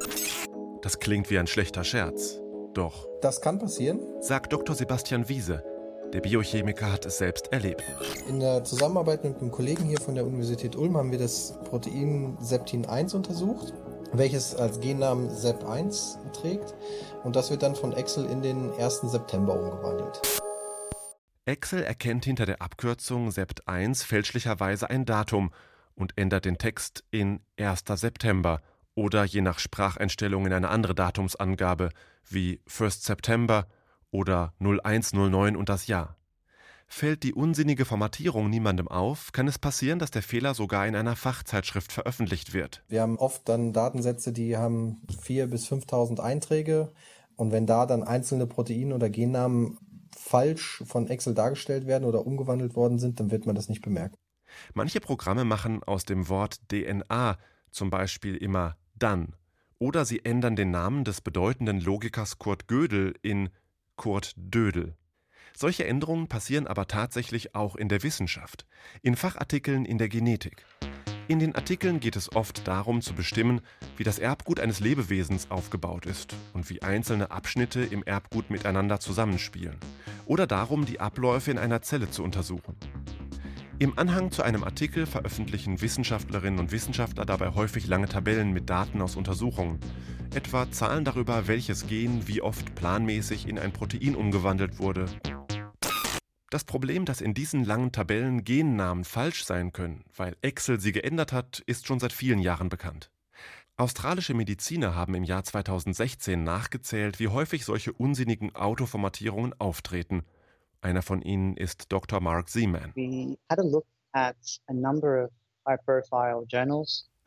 Das 0.82 1.00
klingt 1.00 1.30
wie 1.30 1.40
ein 1.40 1.48
schlechter 1.48 1.84
Scherz. 1.84 2.40
Doch. 2.76 3.08
Das 3.22 3.40
kann 3.40 3.58
passieren, 3.58 4.00
sagt 4.22 4.52
Dr. 4.52 4.76
Sebastian 4.76 5.30
Wiese. 5.30 5.64
Der 6.12 6.20
Biochemiker 6.22 6.92
hat 6.92 7.06
es 7.06 7.18
selbst 7.18 7.52
erlebt. 7.52 7.84
In 8.28 8.40
der 8.42 8.64
Zusammenarbeit 8.64 9.24
mit 9.24 9.38
einem 9.38 9.50
Kollegen 9.50 9.86
hier 9.86 10.00
von 10.00 10.14
der 10.14 10.26
Universität 10.26 10.76
Ulm 10.76 10.98
haben 10.98 11.12
wir 11.12 11.18
das 11.18 11.58
Protein 11.64 12.38
Septin 12.42 12.86
1 12.86 13.14
untersucht, 13.14 13.74
welches 14.12 14.56
als 14.56 14.82
Gennamen 14.82 15.30
SEP1 15.30 16.32
trägt. 16.34 16.76
Und 17.24 17.36
das 17.36 17.50
wird 17.50 17.64
dann 17.64 17.76
von 17.76 17.94
Excel 17.94 18.26
in 18.26 18.42
den 18.42 18.72
1. 18.74 19.02
September 19.06 19.58
umgewandelt. 19.58 20.22
Excel 21.46 21.82
erkennt 21.82 22.26
hinter 22.26 22.46
der 22.46 22.62
Abkürzung 22.62 23.30
Sept1 23.30 24.04
fälschlicherweise 24.06 24.90
ein 24.90 25.06
Datum 25.06 25.52
und 25.96 26.18
ändert 26.18 26.44
den 26.44 26.58
Text 26.58 27.06
in 27.10 27.40
1. 27.58 27.84
September 27.96 28.62
oder 28.96 29.24
je 29.26 29.42
nach 29.42 29.60
Spracheinstellung 29.60 30.46
in 30.46 30.54
eine 30.54 30.70
andere 30.70 30.96
Datumsangabe 30.96 31.90
wie 32.28 32.62
1. 32.68 33.04
September 33.04 33.68
oder 34.10 34.54
0109 34.60 35.56
und 35.56 35.70
das 35.70 35.88
Jahr. 35.88 36.16
Fällt 36.88 37.24
die 37.24 37.34
unsinnige 37.34 37.84
Formatierung 37.84 38.50
niemandem 38.50 38.88
auf, 38.88 39.32
kann 39.32 39.48
es 39.48 39.60
passieren, 39.60 40.00
dass 40.00 40.12
der 40.12 40.22
Fehler 40.22 40.54
sogar 40.54 40.88
in 40.88 40.96
einer 40.96 41.16
Fachzeitschrift 41.16 41.92
veröffentlicht 41.92 42.54
wird. 42.54 42.84
Wir 42.88 43.02
haben 43.02 43.18
oft 43.18 43.50
dann 43.50 43.74
Datensätze, 43.74 44.32
die 44.32 44.56
haben 44.56 45.02
4.000 45.10 45.48
bis 45.48 45.68
5.000 45.68 46.20
Einträge. 46.20 46.94
Und 47.36 47.52
wenn 47.52 47.66
da 47.66 47.86
dann 47.86 48.04
einzelne 48.04 48.48
Protein- 48.48 48.94
oder 48.94 49.10
Gennamen 49.10 49.78
falsch 50.16 50.84
von 50.86 51.08
Excel 51.08 51.34
dargestellt 51.34 51.88
werden 51.88 52.06
oder 52.06 52.26
umgewandelt 52.26 52.76
worden 52.76 53.00
sind, 53.00 53.20
dann 53.20 53.32
wird 53.32 53.46
man 53.46 53.56
das 53.56 53.68
nicht 53.68 53.82
bemerken. 53.82 54.16
Manche 54.74 55.02
Programme 55.02 55.44
machen 55.44 55.84
aus 55.84 56.06
dem 56.06 56.30
Wort 56.30 56.62
DNA 56.70 57.38
zum 57.72 57.90
Beispiel 57.90 58.38
immer 58.38 58.78
dann. 58.96 59.36
Oder 59.78 60.06
sie 60.06 60.24
ändern 60.24 60.56
den 60.56 60.72
Namen 60.72 61.04
des 61.04 61.22
bedeutenden 61.22 61.82
Logikers 61.82 62.40
Kurt 62.40 62.68
Gödel 62.68 63.14
in 63.22 63.50
Kurt 63.96 64.34
Dödel. 64.36 64.96
Solche 65.56 65.86
Änderungen 65.86 66.28
passieren 66.28 66.68
aber 66.68 66.88
tatsächlich 66.88 67.56
auch 67.56 67.76
in 67.76 67.88
der 67.88 68.04
Wissenschaft, 68.04 68.66
in 69.02 69.16
Fachartikeln 69.16 69.86
in 69.86 69.98
der 69.98 70.10
Genetik. 70.10 70.66
In 71.28 71.40
den 71.40 71.56
Artikeln 71.56 72.00
geht 72.00 72.16
es 72.16 72.36
oft 72.36 72.68
darum 72.68 73.02
zu 73.02 73.14
bestimmen, 73.14 73.62
wie 73.98 74.04
das 74.04 74.20
Erbgut 74.20 74.60
eines 74.60 74.80
Lebewesens 74.80 75.50
aufgebaut 75.50 76.06
ist 76.06 76.36
und 76.54 76.70
wie 76.70 76.84
einzelne 76.84 77.32
Abschnitte 77.32 77.82
im 77.82 78.04
Erbgut 78.04 78.52
miteinander 78.52 79.00
zusammenspielen. 79.00 79.78
Oder 80.28 80.46
darum, 80.46 80.86
die 80.86 81.00
Abläufe 81.00 81.50
in 81.50 81.58
einer 81.58 81.82
Zelle 81.82 82.12
zu 82.12 82.24
untersuchen. 82.24 82.76
Im 83.78 84.00
Anhang 84.00 84.32
zu 84.32 84.42
einem 84.42 84.64
Artikel 84.64 85.06
veröffentlichen 85.06 85.82
Wissenschaftlerinnen 85.82 86.62
und 86.62 86.72
Wissenschaftler 86.72 87.26
dabei 87.26 87.54
häufig 87.56 87.88
lange 87.88 88.08
Tabellen 88.08 88.54
mit 88.54 88.70
Daten 88.70 89.02
aus 89.02 89.18
Untersuchungen, 89.18 89.82
etwa 90.34 90.72
Zahlen 90.72 91.04
darüber, 91.04 91.50
welches 91.50 91.86
Gen 91.86 92.26
wie 92.26 92.42
oft 92.42 92.74
planmäßig 92.76 93.50
in 93.50 93.60
ein 93.60 93.74
Protein 93.74 94.16
umgewandelt 94.16 94.80
wurde. 94.80 95.08
Das 96.50 96.64
Problem, 96.64 97.04
dass 97.04 97.20
in 97.20 97.34
diesen 97.34 97.66
langen 97.66 97.92
Tabellen 97.92 98.46
Gennamen 98.46 99.04
falsch 99.04 99.44
sein 99.44 99.74
können, 99.74 100.06
weil 100.16 100.38
Excel 100.42 100.80
sie 100.80 100.94
geändert 100.94 101.34
hat, 101.34 101.62
ist 101.66 101.86
schon 101.86 102.00
seit 102.00 102.14
vielen 102.14 102.40
Jahren 102.40 102.70
bekannt. 102.70 103.12
Australische 103.76 104.34
Mediziner 104.34 104.96
haben 104.96 105.16
im 105.16 105.26
Jahr 105.26 105.44
2016 105.44 106.42
nachgezählt, 106.42 107.20
wie 107.20 107.28
häufig 107.28 107.66
solche 107.66 107.92
unsinnigen 107.92 108.56
Autoformatierungen 108.56 109.54
auftreten 109.60 110.24
einer 110.86 111.02
von 111.02 111.22
ihnen 111.22 111.58
ist 111.58 111.92
Dr. 111.92 112.22
Mark 112.22 112.48
Seaman. 112.48 112.94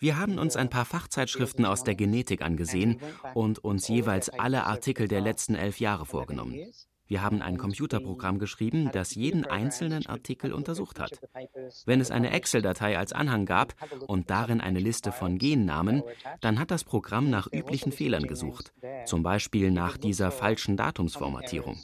Wir 0.01 0.17
haben 0.17 0.39
uns 0.39 0.57
ein 0.57 0.71
paar 0.71 0.85
Fachzeitschriften 0.85 1.65
aus 1.65 1.83
der 1.83 1.97
Genetik 1.97 2.43
angesehen 2.43 3.01
und 3.35 3.59
uns 3.59 3.89
jeweils 3.89 4.29
alle 4.31 4.65
Artikel 4.65 5.09
der 5.09 5.21
letzten 5.21 5.57
elf 5.57 5.81
Jahre 5.81 6.07
vorgenommen. 6.07 6.73
Wir 7.09 7.23
haben 7.23 7.41
ein 7.41 7.57
Computerprogramm 7.57 8.39
geschrieben, 8.39 8.91
das 8.93 9.15
jeden 9.15 9.47
einzelnen 9.47 10.07
Artikel 10.07 10.53
untersucht 10.53 11.01
hat. 11.01 11.19
Wenn 11.87 12.01
es 12.01 12.11
eine 12.11 12.31
Excel-Datei 12.31 12.99
als 12.99 13.15
Anhang 13.15 13.47
gab 13.47 13.75
und 14.07 14.31
darin 14.31 14.61
eine 14.61 14.79
Liste 14.79 15.11
von 15.11 15.39
Gennamen, 15.39 16.03
dann 16.43 16.61
hat 16.61 16.71
das 16.71 16.85
Programm 16.85 17.31
nach 17.31 17.49
üblichen 17.51 17.93
Fehlern 17.93 18.27
gesucht, 18.27 18.73
zum 19.07 19.23
Beispiel 19.23 19.71
nach 19.71 19.97
dieser 19.97 20.31
falschen 20.31 20.77
Datumsformatierung. 20.77 21.79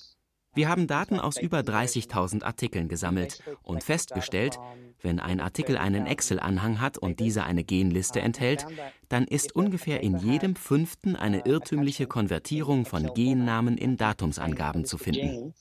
Wir 0.54 0.68
haben 0.68 0.86
Daten 0.86 1.18
aus 1.18 1.36
über 1.36 1.60
30.000 1.60 2.44
Artikeln 2.44 2.88
gesammelt 2.88 3.42
und 3.62 3.82
festgestellt, 3.82 4.58
wenn 5.00 5.18
ein 5.18 5.40
Artikel 5.40 5.76
einen 5.76 6.06
Excel-Anhang 6.06 6.80
hat 6.80 6.96
und 6.96 7.18
dieser 7.18 7.44
eine 7.44 7.64
Genliste 7.64 8.20
enthält, 8.20 8.64
dann 9.08 9.24
ist 9.24 9.54
ungefähr 9.56 10.00
in 10.00 10.16
jedem 10.16 10.54
fünften 10.54 11.16
eine 11.16 11.44
irrtümliche 11.44 12.06
Konvertierung 12.06 12.86
von 12.86 13.12
Gennamen 13.14 13.76
in 13.76 13.96
Datumsangaben 13.96 14.84
zu 14.84 14.96
finden. 14.96 15.54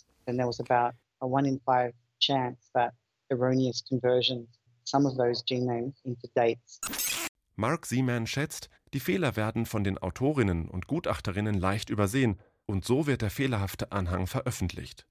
Mark 7.56 7.86
Seaman 7.86 8.28
schätzt, 8.28 8.70
die 8.94 9.00
Fehler 9.00 9.36
werden 9.36 9.66
von 9.66 9.84
den 9.84 9.98
Autorinnen 9.98 10.68
und 10.68 10.88
Gutachterinnen 10.88 11.56
leicht 11.56 11.90
übersehen 11.90 12.40
und 12.66 12.86
so 12.86 13.08
wird 13.08 13.22
der 13.22 13.30
fehlerhafte 13.30 13.92
Anhang 13.92 14.28
veröffentlicht. 14.28 15.06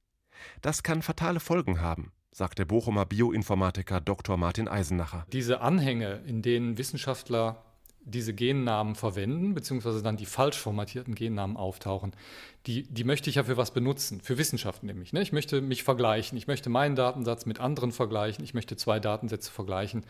Das 0.61 0.83
kann 0.83 1.03
fatale 1.03 1.41
Folgen 1.41 1.81
haben, 1.81 2.13
sagt 2.31 2.59
der 2.59 2.65
Bochumer 2.65 3.07
Bioinformatiker 3.07 4.01
Dr. 4.01 4.37
Martin 4.37 4.69
Eisenacher. 4.69 5.27
Diese 5.33 5.61
Anhänge, 5.61 6.23
in 6.27 6.43
denen 6.43 6.79
Wissenschaftler 6.79 7.65
diese 8.05 8.35
Gennamen 8.35 8.95
verwenden, 8.97 9.55
beziehungsweise 9.55 10.03
dann 10.03 10.17
die 10.17 10.27
falsch 10.27 10.59
formatierten 10.59 11.15
Gennamen 11.15 11.57
auftauchen, 11.57 12.13
die, 12.67 12.83
die 12.83 13.05
möchte 13.05 13.31
ich 13.31 13.37
ja 13.37 13.45
für 13.45 13.57
was 13.57 13.73
benutzen, 13.73 14.21
für 14.21 14.39
Wissenschaft 14.39 14.83
nämlich. 14.83 15.13
Ne? 15.13 15.23
Ich 15.23 15.33
möchte 15.33 15.61
mich 15.61 15.85
vergleichen, 15.85 16.37
ich 16.37 16.49
möchte 16.49 16.69
meinen 16.69 16.97
Datensatz 16.97 17.47
mit 17.47 17.61
anderen 17.61 17.93
vergleichen, 17.93 18.45
ich 18.45 18.55
möchte 18.55 18.77
zwei 18.77 18.99
Datensätze 18.99 19.53
vergleichen. 19.53 20.05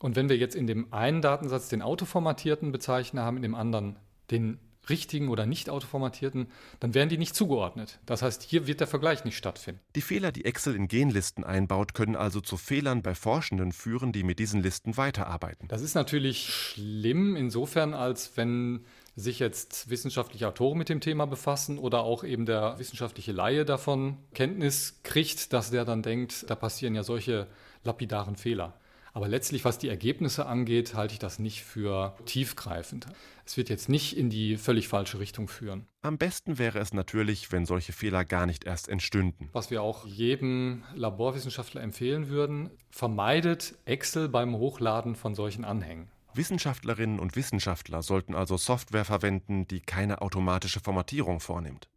Und 0.00 0.16
wenn 0.16 0.28
wir 0.28 0.36
jetzt 0.36 0.56
in 0.56 0.66
dem 0.66 0.92
einen 0.92 1.22
Datensatz 1.22 1.68
den 1.68 1.82
autoformatierten 1.82 2.72
bezeichnet 2.72 3.22
haben, 3.22 3.36
in 3.36 3.42
dem 3.42 3.54
anderen 3.54 3.96
den 4.30 4.58
richtigen 4.88 5.28
oder 5.28 5.46
nicht 5.46 5.70
autoformatierten, 5.70 6.48
dann 6.80 6.94
werden 6.94 7.08
die 7.08 7.18
nicht 7.18 7.34
zugeordnet. 7.34 7.98
Das 8.06 8.22
heißt, 8.22 8.42
hier 8.42 8.66
wird 8.66 8.80
der 8.80 8.86
Vergleich 8.86 9.24
nicht 9.24 9.36
stattfinden. 9.36 9.80
Die 9.94 10.00
Fehler, 10.00 10.32
die 10.32 10.44
Excel 10.44 10.74
in 10.74 10.88
Genlisten 10.88 11.44
einbaut, 11.44 11.94
können 11.94 12.16
also 12.16 12.40
zu 12.40 12.56
Fehlern 12.56 13.02
bei 13.02 13.14
Forschenden 13.14 13.72
führen, 13.72 14.12
die 14.12 14.22
mit 14.22 14.38
diesen 14.38 14.62
Listen 14.62 14.96
weiterarbeiten. 14.96 15.68
Das 15.68 15.82
ist 15.82 15.94
natürlich 15.94 16.48
schlimm 16.48 17.36
insofern, 17.36 17.94
als 17.94 18.36
wenn 18.36 18.84
sich 19.16 19.38
jetzt 19.38 19.90
wissenschaftliche 19.90 20.48
Autoren 20.48 20.78
mit 20.78 20.88
dem 20.88 21.00
Thema 21.00 21.26
befassen 21.26 21.78
oder 21.78 22.00
auch 22.00 22.24
eben 22.24 22.46
der 22.46 22.78
wissenschaftliche 22.78 23.32
Laie 23.32 23.64
davon 23.64 24.16
Kenntnis 24.34 25.00
kriegt, 25.02 25.52
dass 25.52 25.70
der 25.70 25.84
dann 25.84 26.02
denkt, 26.02 26.48
da 26.48 26.54
passieren 26.54 26.94
ja 26.94 27.02
solche 27.02 27.46
lapidaren 27.84 28.36
Fehler. 28.36 28.79
Aber 29.12 29.28
letztlich, 29.28 29.64
was 29.64 29.78
die 29.78 29.88
Ergebnisse 29.88 30.46
angeht, 30.46 30.94
halte 30.94 31.14
ich 31.14 31.18
das 31.18 31.38
nicht 31.38 31.62
für 31.62 32.14
tiefgreifend. 32.26 33.06
Es 33.44 33.56
wird 33.56 33.68
jetzt 33.68 33.88
nicht 33.88 34.16
in 34.16 34.30
die 34.30 34.56
völlig 34.56 34.88
falsche 34.88 35.18
Richtung 35.18 35.48
führen. 35.48 35.86
Am 36.02 36.18
besten 36.18 36.58
wäre 36.58 36.78
es 36.78 36.92
natürlich, 36.92 37.50
wenn 37.50 37.66
solche 37.66 37.92
Fehler 37.92 38.24
gar 38.24 38.46
nicht 38.46 38.64
erst 38.64 38.88
entstünden. 38.88 39.48
Was 39.52 39.70
wir 39.70 39.82
auch 39.82 40.06
jedem 40.06 40.84
Laborwissenschaftler 40.94 41.82
empfehlen 41.82 42.28
würden, 42.28 42.70
vermeidet 42.90 43.74
Excel 43.84 44.28
beim 44.28 44.54
Hochladen 44.54 45.16
von 45.16 45.34
solchen 45.34 45.64
Anhängen. 45.64 46.08
Wissenschaftlerinnen 46.34 47.18
und 47.18 47.34
Wissenschaftler 47.34 48.02
sollten 48.02 48.34
also 48.36 48.56
Software 48.56 49.04
verwenden, 49.04 49.66
die 49.66 49.80
keine 49.80 50.22
automatische 50.22 50.78
Formatierung 50.80 51.40
vornimmt. 51.40 51.88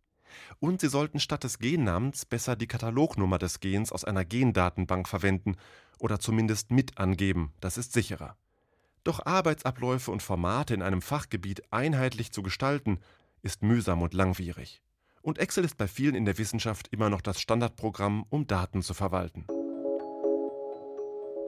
Und 0.59 0.81
sie 0.81 0.89
sollten 0.89 1.19
statt 1.19 1.43
des 1.43 1.59
Gennamens 1.59 2.25
besser 2.25 2.55
die 2.55 2.67
Katalognummer 2.67 3.37
des 3.37 3.59
Gens 3.59 3.91
aus 3.91 4.03
einer 4.03 4.25
Gendatenbank 4.25 5.07
verwenden 5.07 5.55
oder 5.99 6.19
zumindest 6.19 6.71
mit 6.71 6.97
angeben, 6.97 7.53
das 7.59 7.77
ist 7.77 7.93
sicherer. 7.93 8.37
Doch 9.03 9.25
Arbeitsabläufe 9.25 10.11
und 10.11 10.23
Formate 10.23 10.73
in 10.73 10.81
einem 10.81 11.01
Fachgebiet 11.01 11.63
einheitlich 11.71 12.31
zu 12.31 12.41
gestalten, 12.41 12.99
ist 13.41 13.63
mühsam 13.63 14.01
und 14.01 14.13
langwierig. 14.13 14.81
Und 15.21 15.39
Excel 15.39 15.63
ist 15.63 15.77
bei 15.77 15.87
vielen 15.87 16.15
in 16.15 16.25
der 16.25 16.37
Wissenschaft 16.37 16.89
immer 16.89 17.09
noch 17.09 17.21
das 17.21 17.39
Standardprogramm, 17.39 18.25
um 18.29 18.47
Daten 18.47 18.81
zu 18.81 18.93
verwalten. 18.93 19.45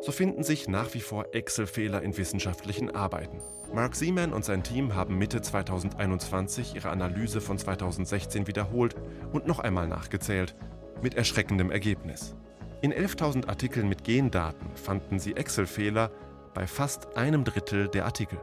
So 0.01 0.11
finden 0.11 0.43
sich 0.43 0.67
nach 0.67 0.93
wie 0.93 1.01
vor 1.01 1.33
Excel-Fehler 1.33 2.01
in 2.01 2.17
wissenschaftlichen 2.17 2.93
Arbeiten. 2.95 3.39
Mark 3.73 3.95
Seaman 3.95 4.33
und 4.33 4.45
sein 4.45 4.63
Team 4.63 4.93
haben 4.95 5.17
Mitte 5.17 5.41
2021 5.41 6.75
ihre 6.75 6.89
Analyse 6.89 7.41
von 7.41 7.57
2016 7.57 8.47
wiederholt 8.47 8.95
und 9.33 9.47
noch 9.47 9.59
einmal 9.59 9.87
nachgezählt, 9.87 10.55
mit 11.01 11.15
erschreckendem 11.15 11.71
Ergebnis. 11.71 12.35
In 12.81 12.93
11.000 12.93 13.47
Artikeln 13.47 13.89
mit 13.89 14.03
Gendaten 14.03 14.69
fanden 14.75 15.19
sie 15.19 15.35
Excel-Fehler 15.35 16.11
bei 16.53 16.67
fast 16.67 17.17
einem 17.17 17.43
Drittel 17.43 17.87
der 17.87 18.05
Artikel. 18.05 18.39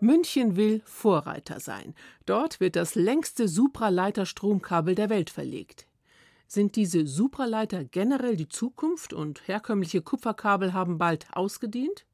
München 0.00 0.56
will 0.56 0.80
Vorreiter 0.86 1.60
sein. 1.60 1.94
Dort 2.24 2.58
wird 2.58 2.74
das 2.74 2.94
längste 2.94 3.48
Supraleiterstromkabel 3.48 4.94
der 4.94 5.10
Welt 5.10 5.28
verlegt. 5.28 5.86
Sind 6.52 6.74
diese 6.74 7.06
Supraleiter 7.06 7.84
generell 7.84 8.34
die 8.36 8.48
Zukunft 8.48 9.12
und 9.12 9.46
herkömmliche 9.46 10.02
Kupferkabel 10.02 10.72
haben 10.72 10.98
bald 10.98 11.28
ausgedient? 11.32 12.06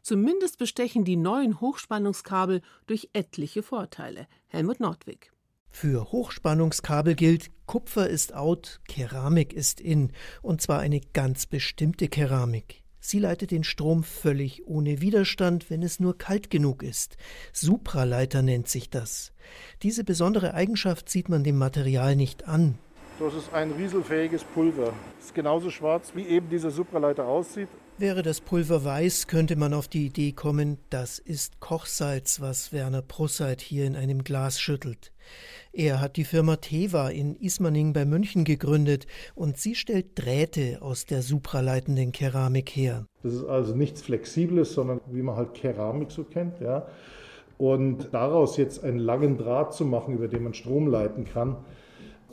Zumindest 0.00 0.56
bestechen 0.56 1.04
die 1.04 1.16
neuen 1.16 1.60
Hochspannungskabel 1.60 2.62
durch 2.86 3.10
etliche 3.12 3.62
Vorteile. 3.62 4.26
Helmut 4.46 4.80
Nordwig. 4.80 5.32
Für 5.68 6.10
Hochspannungskabel 6.12 7.14
gilt, 7.14 7.50
Kupfer 7.66 8.08
ist 8.08 8.32
out, 8.32 8.80
Keramik 8.88 9.52
ist 9.52 9.82
in, 9.82 10.12
und 10.40 10.62
zwar 10.62 10.80
eine 10.80 11.00
ganz 11.12 11.44
bestimmte 11.44 12.08
Keramik. 12.08 12.84
Sie 13.00 13.18
leitet 13.18 13.50
den 13.50 13.64
Strom 13.64 14.02
völlig 14.02 14.66
ohne 14.66 15.02
Widerstand, 15.02 15.68
wenn 15.68 15.82
es 15.82 16.00
nur 16.00 16.16
kalt 16.16 16.48
genug 16.48 16.82
ist. 16.82 17.18
Supraleiter 17.52 18.40
nennt 18.40 18.66
sich 18.66 18.88
das. 18.88 19.34
Diese 19.82 20.04
besondere 20.04 20.54
Eigenschaft 20.54 21.10
sieht 21.10 21.28
man 21.28 21.44
dem 21.44 21.58
Material 21.58 22.16
nicht 22.16 22.48
an. 22.48 22.78
Das 23.20 23.32
ist 23.32 23.54
ein 23.54 23.70
rieselfähiges 23.70 24.42
Pulver. 24.42 24.92
Es 25.20 25.26
ist 25.26 25.34
genauso 25.36 25.70
schwarz, 25.70 26.12
wie 26.16 26.26
eben 26.26 26.48
dieser 26.48 26.72
Supraleiter 26.72 27.28
aussieht. 27.28 27.68
Wäre 27.96 28.22
das 28.24 28.40
Pulver 28.40 28.84
weiß, 28.84 29.28
könnte 29.28 29.54
man 29.54 29.72
auf 29.72 29.86
die 29.86 30.06
Idee 30.06 30.32
kommen, 30.32 30.78
das 30.90 31.20
ist 31.20 31.60
Kochsalz, 31.60 32.40
was 32.40 32.72
Werner 32.72 33.02
Prusseit 33.02 33.60
hier 33.60 33.86
in 33.86 33.94
einem 33.94 34.24
Glas 34.24 34.60
schüttelt. 34.60 35.12
Er 35.72 36.00
hat 36.00 36.16
die 36.16 36.24
Firma 36.24 36.56
Teva 36.56 37.08
in 37.10 37.36
Ismaning 37.36 37.92
bei 37.92 38.04
München 38.04 38.42
gegründet 38.42 39.06
und 39.36 39.58
sie 39.58 39.76
stellt 39.76 40.06
Drähte 40.16 40.78
aus 40.82 41.06
der 41.06 41.22
supraleitenden 41.22 42.10
Keramik 42.10 42.70
her. 42.70 43.06
Das 43.22 43.34
ist 43.34 43.44
also 43.44 43.76
nichts 43.76 44.02
Flexibles, 44.02 44.72
sondern 44.74 45.00
wie 45.12 45.22
man 45.22 45.36
halt 45.36 45.54
Keramik 45.54 46.10
so 46.10 46.24
kennt, 46.24 46.58
ja. 46.58 46.88
Und 47.58 48.08
daraus 48.10 48.56
jetzt 48.56 48.82
einen 48.82 48.98
langen 48.98 49.38
Draht 49.38 49.72
zu 49.72 49.84
machen, 49.84 50.14
über 50.14 50.26
den 50.26 50.42
man 50.42 50.54
Strom 50.54 50.88
leiten 50.88 51.24
kann, 51.24 51.58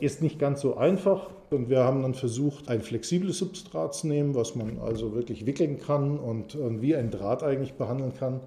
ist 0.02 0.20
nicht 0.20 0.38
ganz 0.38 0.60
so 0.60 0.76
einfach. 0.76 1.30
Und 1.50 1.68
wir 1.68 1.84
haben 1.84 2.02
dann 2.02 2.14
versucht, 2.14 2.68
ein 2.68 2.80
flexibles 2.80 3.38
Substrat 3.38 3.94
zu 3.94 4.08
nehmen, 4.08 4.34
was 4.34 4.56
man 4.56 4.78
also 4.78 5.14
wirklich 5.14 5.46
wickeln 5.46 5.78
kann 5.78 6.18
und, 6.18 6.56
wie 6.80 6.96
ein 6.96 7.10
Draht 7.10 7.42
eigentlich 7.42 7.74
behandeln 7.74 8.12
kann. 8.14 8.40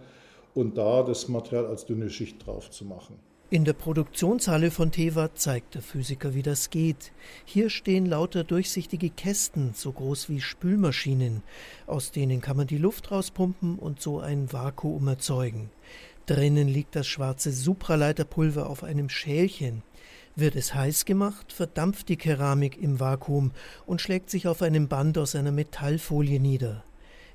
Und 0.54 0.78
da 0.78 1.04
das 1.04 1.28
Material 1.28 1.66
als 1.66 1.86
dünne 1.86 2.10
Schicht 2.10 2.46
drauf 2.46 2.72
zu 2.72 2.86
machen. 2.86 3.16
In 3.52 3.64
der 3.64 3.74
Produktionshalle 3.74 4.72
von 4.72 4.92
Teva 4.92 5.36
zeigt 5.36 5.76
der 5.76 5.84
Physiker, 5.84 6.34
wie 6.34 6.42
das 6.42 6.72
geht. 6.72 7.12
Hier 7.46 7.70
stehen 7.70 8.08
lauter 8.08 8.44
durchsichtige 8.44 9.12
Kästen, 9.12 9.72
so 9.76 9.92
groß 9.92 10.30
wie 10.30 10.42
Spülmaschinen. 10.42 11.44
Aus 11.86 12.12
denen 12.12 12.42
kann 12.42 12.58
man 12.58 12.66
die 12.66 12.80
Luft 12.80 13.12
rauspumpen 13.12 13.78
und 13.78 14.02
so 14.02 14.20
ein 14.20 14.52
Vakuum 14.52 15.08
erzeugen. 15.08 15.70
Drinnen 16.26 16.68
liegt 16.68 16.96
das 16.96 17.06
schwarze 17.06 17.52
Supraleiterpulver 17.52 18.68
auf 18.68 18.84
einem 18.84 19.10
Schälchen. 19.10 19.84
Wird 20.38 20.58
es 20.58 20.76
heiß 20.76 21.06
gemacht, 21.06 21.54
verdampft 21.54 22.10
die 22.10 22.18
Keramik 22.18 22.78
im 22.78 23.00
Vakuum 23.00 23.52
und 23.86 24.02
schlägt 24.02 24.30
sich 24.30 24.50
auf 24.50 24.62
einem 24.62 24.90
Band 24.90 25.18
aus 25.18 25.34
einer 25.34 25.54
Metallfolie 25.54 26.42
nieder. 26.42 26.84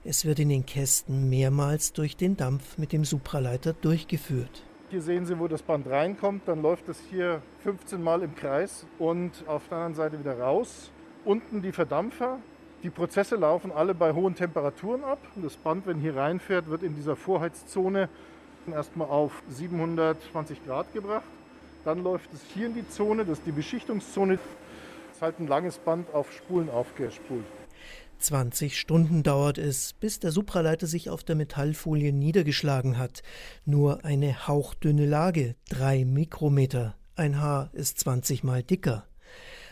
Es 0.05 0.27
wird 0.27 0.39
in 0.39 0.51
den 0.51 0.67
Kästen 0.67 1.31
mehrmals 1.31 1.95
durch 1.95 2.19
den 2.19 2.37
Dampf 2.37 2.77
mit 2.77 2.93
dem 2.93 3.07
Supraleiter 3.07 3.73
durchgeführt. 3.73 4.65
Hier 4.91 5.01
sehen 5.01 5.25
Sie, 5.25 5.39
wo 5.39 5.49
das 5.49 5.63
Band 5.63 5.87
reinkommt. 5.87 6.47
Dann 6.47 6.61
läuft 6.61 6.91
es 6.91 7.01
hier 7.09 7.41
15 7.63 8.03
Mal 8.03 8.23
im 8.23 8.35
Kreis 8.35 8.85
und 8.99 9.45
auf 9.47 9.67
der 9.69 9.79
anderen 9.79 9.95
Seite 9.95 10.19
wieder 10.19 10.39
raus. 10.39 10.93
Unten 11.25 11.63
die 11.63 11.73
Verdampfer. 11.73 12.39
Die 12.83 12.91
Prozesse 12.91 13.37
laufen 13.37 13.73
alle 13.73 13.95
bei 13.95 14.13
hohen 14.13 14.35
Temperaturen 14.35 15.05
ab. 15.05 15.21
Das 15.37 15.57
Band, 15.57 15.87
wenn 15.87 16.01
hier 16.01 16.17
reinfährt, 16.17 16.69
wird 16.69 16.83
in 16.83 16.95
dieser 16.95 17.17
Vorheizzone 17.17 18.11
erstmal 18.71 19.09
auf 19.09 19.43
720 19.49 20.67
Grad 20.67 20.93
gebracht. 20.93 21.25
Dann 21.85 22.03
läuft 22.03 22.33
es 22.35 22.41
hier 22.55 22.67
in 22.67 22.75
die 22.75 22.89
Zone, 22.89 23.25
das 23.25 23.39
ist 23.39 23.47
die 23.47 23.53
Beschichtungszone. 23.53 24.35
Das 24.35 25.17
ist 25.17 25.23
halt 25.23 25.39
ein 25.41 25.47
langes 25.47 25.79
Band 25.79 26.13
auf 26.13 26.33
Spulen 26.33 26.69
aufgespult. 26.69 27.45
20 28.19 28.79
Stunden 28.79 29.23
dauert 29.23 29.57
es, 29.57 29.95
bis 29.95 30.21
der 30.21 30.31
Supraleiter 30.31 30.87
sich 30.87 31.09
auf 31.09 31.25
der 31.25 31.37
Metallfolie 31.37 32.13
niedergeschlagen 32.13 32.99
hat. 32.99 33.23
Nur 33.65 34.05
eine 34.05 34.47
hauchdünne 34.47 35.07
Lage, 35.07 35.57
drei 35.71 36.05
Mikrometer. 36.05 36.97
Ein 37.17 37.41
Haar 37.41 37.71
ist 37.73 37.99
20 38.01 38.45
mal 38.45 38.63
dicker. 38.63 39.07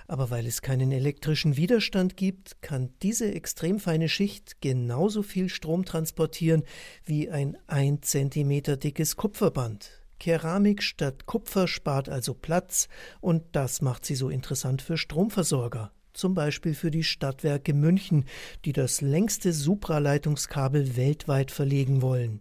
Aber 0.06 0.30
weil 0.30 0.46
es 0.46 0.62
keinen 0.62 0.90
elektrischen 0.90 1.58
Widerstand 1.58 2.16
gibt, 2.16 2.62
kann 2.62 2.94
diese 3.02 3.34
extrem 3.34 3.78
feine 3.78 4.08
Schicht 4.08 4.62
genauso 4.62 5.22
viel 5.22 5.50
Strom 5.50 5.84
transportieren 5.84 6.64
wie 7.04 7.28
ein 7.28 7.58
1 7.66 8.00
cm 8.10 8.80
dickes 8.80 9.16
Kupferband. 9.16 9.97
Keramik 10.18 10.82
statt 10.82 11.26
Kupfer 11.26 11.68
spart 11.68 12.08
also 12.08 12.34
Platz 12.34 12.88
und 13.20 13.44
das 13.52 13.82
macht 13.82 14.04
sie 14.04 14.14
so 14.14 14.28
interessant 14.28 14.82
für 14.82 14.96
Stromversorger 14.96 15.92
zum 16.18 16.34
Beispiel 16.34 16.74
für 16.74 16.90
die 16.90 17.04
Stadtwerke 17.04 17.72
München, 17.72 18.24
die 18.64 18.72
das 18.72 19.00
längste 19.00 19.52
Supraleitungskabel 19.52 20.96
weltweit 20.96 21.50
verlegen 21.50 22.02
wollen. 22.02 22.40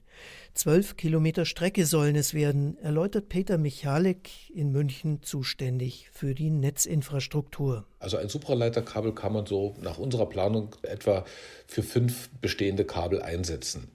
Zwölf 0.54 0.98
Kilometer 0.98 1.46
Strecke 1.46 1.86
sollen 1.86 2.16
es 2.16 2.34
werden, 2.34 2.78
erläutert 2.80 3.30
Peter 3.30 3.60
Michalek 3.60 4.50
in 4.50 4.72
München 4.72 5.22
zuständig 5.22 6.10
für 6.12 6.34
die 6.34 6.50
Netzinfrastruktur. 6.50 7.86
Also 8.00 8.18
ein 8.18 8.30
Supraleiterkabel 8.30 9.14
kann 9.14 9.34
man 9.34 9.46
so 9.46 9.76
nach 9.80 10.00
unserer 10.00 10.26
Planung 10.26 10.76
etwa 10.82 11.26
für 11.68 11.84
fünf 11.84 12.30
bestehende 12.42 12.86
Kabel 12.86 13.22
einsetzen. 13.22 13.92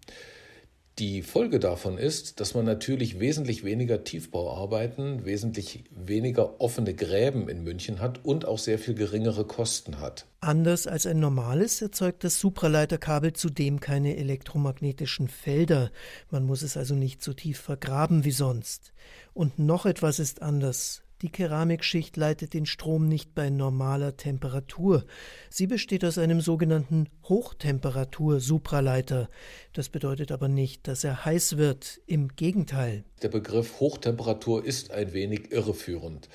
Die 0.99 1.23
Folge 1.23 1.59
davon 1.59 1.97
ist, 1.97 2.39
dass 2.39 2.53
man 2.53 2.67
natürlich 2.67 3.19
wesentlich 3.19 3.65
weniger 3.65 4.05
Tiefbauarbeiten, 4.05 5.25
wesentlich 5.25 5.85
weniger 5.91 6.61
offene 6.61 6.93
Gräben 6.93 7.49
in 7.49 7.65
München 7.65 7.99
hat 7.99 8.23
und 8.25 8.45
auch 8.45 8.59
sehr 8.59 8.79
viel 8.79 8.95
geringere 8.95 9.47
Kosten 9.47 10.01
hat. 10.01 10.27
Anders 10.41 10.87
als 10.87 11.07
ein 11.07 11.19
normales 11.19 11.81
erzeugt 11.81 12.25
das 12.25 12.39
Supraleiterkabel 12.39 13.33
zudem 13.33 13.81
keine 13.81 14.19
elektromagnetischen 14.19 15.29
Felder. 15.29 15.91
Man 16.31 16.45
muss 16.45 16.61
es 16.61 16.77
also 16.77 16.95
nicht 16.95 17.23
so 17.23 17.33
tief 17.33 17.59
vergraben 17.59 18.25
wie 18.25 18.31
sonst. 18.31 18.93
Und 19.33 19.59
noch 19.59 19.87
etwas 19.87 20.19
ist 20.19 20.43
anders. 20.43 21.03
Die 21.23 21.31
Keramikschicht 21.31 22.17
leitet 22.17 22.53
den 22.53 22.67
Strom 22.67 23.07
nicht 23.07 23.33
bei 23.33 23.49
normaler 23.49 24.17
Temperatur. 24.17 25.05
Sie 25.51 25.69
besteht 25.69 26.05
aus 26.05 26.19
einem 26.19 26.41
sogenannten 26.41 27.09
Hochtemperatur-Supraleiter. 27.29 29.29
Das 29.73 29.89
bedeutet 29.89 30.33
aber 30.33 30.49
nicht, 30.49 30.89
dass 30.89 31.05
er 31.05 31.25
heiß 31.25 31.59
wird. 31.59 32.01
Im 32.07 32.35
Gegenteil. 32.35 33.05
Der 33.23 33.29
Begriff 33.29 33.79
Hochtemperatur 33.79 34.65
ist 34.65 34.91
ein 34.91 35.13
wenig 35.13 35.53
irreführend. 35.53 36.29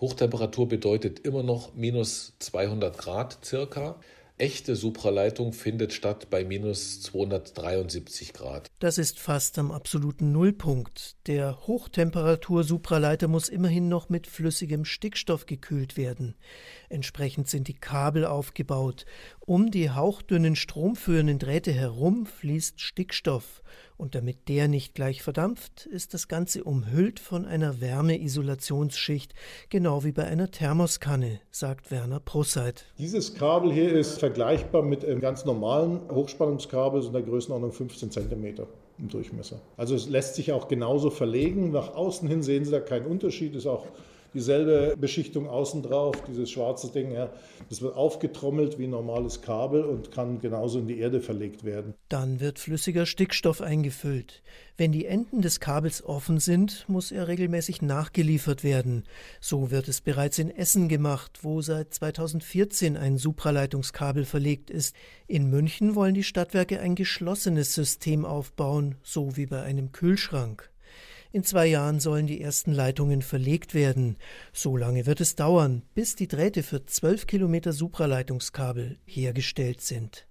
Hochtemperatur 0.00 0.66
bedeutet 0.66 1.20
immer 1.20 1.44
noch 1.44 1.74
minus 1.74 2.34
200 2.40 2.98
Grad 2.98 3.38
circa. 3.44 4.00
Echte 4.42 4.74
Supraleitung 4.74 5.52
findet 5.52 5.92
statt 5.92 6.26
bei 6.28 6.42
minus 6.42 7.00
273 7.02 8.32
Grad. 8.32 8.72
Das 8.80 8.98
ist 8.98 9.20
fast 9.20 9.56
am 9.56 9.70
absoluten 9.70 10.32
Nullpunkt. 10.32 11.14
Der 11.28 11.60
Hochtemperatur-Supraleiter 11.68 13.28
muss 13.28 13.48
immerhin 13.48 13.88
noch 13.88 14.08
mit 14.08 14.26
flüssigem 14.26 14.84
Stickstoff 14.84 15.46
gekühlt 15.46 15.96
werden. 15.96 16.34
Entsprechend 16.88 17.48
sind 17.48 17.68
die 17.68 17.78
Kabel 17.78 18.24
aufgebaut. 18.24 19.06
Um 19.38 19.70
die 19.70 19.90
hauchdünnen 19.90 20.56
stromführenden 20.56 21.38
Drähte 21.38 21.72
herum 21.72 22.26
fließt 22.26 22.80
Stickstoff. 22.80 23.62
Und 23.96 24.14
damit 24.14 24.48
der 24.48 24.68
nicht 24.68 24.94
gleich 24.94 25.22
verdampft, 25.22 25.86
ist 25.86 26.14
das 26.14 26.28
Ganze 26.28 26.64
umhüllt 26.64 27.20
von 27.20 27.44
einer 27.44 27.80
Wärmeisolationsschicht, 27.80 29.34
genau 29.68 30.04
wie 30.04 30.12
bei 30.12 30.24
einer 30.24 30.50
Thermoskanne, 30.50 31.40
sagt 31.50 31.90
Werner 31.90 32.20
Prusseit. 32.20 32.86
Dieses 32.98 33.34
Kabel 33.34 33.72
hier 33.72 33.92
ist 33.92 34.18
vergleichbar 34.18 34.82
mit 34.82 35.04
einem 35.04 35.20
ganz 35.20 35.44
normalen 35.44 36.00
Hochspannungskabel, 36.10 37.02
so 37.02 37.08
in 37.08 37.14
der 37.14 37.22
Größenordnung 37.22 37.72
15 37.72 38.10
cm 38.10 38.66
im 38.98 39.08
Durchmesser. 39.08 39.60
Also 39.76 39.94
es 39.94 40.08
lässt 40.08 40.34
sich 40.34 40.52
auch 40.52 40.68
genauso 40.68 41.10
verlegen. 41.10 41.70
Nach 41.70 41.94
außen 41.94 42.28
hin 42.28 42.42
sehen 42.42 42.64
Sie 42.64 42.70
da 42.70 42.80
keinen 42.80 43.06
Unterschied, 43.06 43.54
ist 43.54 43.66
auch 43.66 43.86
dieselbe 44.34 44.96
Beschichtung 44.96 45.48
außen 45.48 45.82
drauf, 45.82 46.16
dieses 46.26 46.50
schwarze 46.50 46.90
Ding. 46.90 47.12
Ja, 47.12 47.32
das 47.68 47.82
wird 47.82 47.94
aufgetrommelt 47.96 48.78
wie 48.78 48.84
ein 48.84 48.90
normales 48.90 49.42
Kabel 49.42 49.84
und 49.84 50.10
kann 50.10 50.40
genauso 50.40 50.78
in 50.78 50.86
die 50.86 50.98
Erde 50.98 51.20
verlegt 51.20 51.64
werden. 51.64 51.94
Dann 52.08 52.40
wird 52.40 52.58
flüssiger 52.58 53.06
Stickstoff 53.06 53.60
eingefüllt. 53.60 54.42
Wenn 54.76 54.90
die 54.90 55.06
Enden 55.06 55.42
des 55.42 55.60
Kabels 55.60 56.02
offen 56.02 56.40
sind, 56.40 56.88
muss 56.88 57.12
er 57.12 57.28
regelmäßig 57.28 57.82
nachgeliefert 57.82 58.64
werden. 58.64 59.04
So 59.40 59.70
wird 59.70 59.86
es 59.86 60.00
bereits 60.00 60.38
in 60.38 60.50
Essen 60.50 60.88
gemacht, 60.88 61.40
wo 61.42 61.60
seit 61.60 61.92
2014 61.94 62.96
ein 62.96 63.18
Supraleitungskabel 63.18 64.24
verlegt 64.24 64.70
ist. 64.70 64.96
In 65.26 65.50
München 65.50 65.94
wollen 65.94 66.14
die 66.14 66.24
Stadtwerke 66.24 66.80
ein 66.80 66.94
geschlossenes 66.94 67.74
System 67.74 68.24
aufbauen, 68.24 68.96
so 69.02 69.36
wie 69.36 69.46
bei 69.46 69.62
einem 69.62 69.92
Kühlschrank. 69.92 70.71
In 71.34 71.44
zwei 71.44 71.66
Jahren 71.66 71.98
sollen 71.98 72.26
die 72.26 72.42
ersten 72.42 72.72
Leitungen 72.72 73.22
verlegt 73.22 73.72
werden. 73.72 74.18
So 74.52 74.76
lange 74.76 75.06
wird 75.06 75.22
es 75.22 75.34
dauern, 75.34 75.82
bis 75.94 76.14
die 76.14 76.28
Drähte 76.28 76.62
für 76.62 76.84
zwölf 76.84 77.26
Kilometer 77.26 77.72
Supraleitungskabel 77.72 78.98
hergestellt 79.06 79.80
sind. 79.80 80.26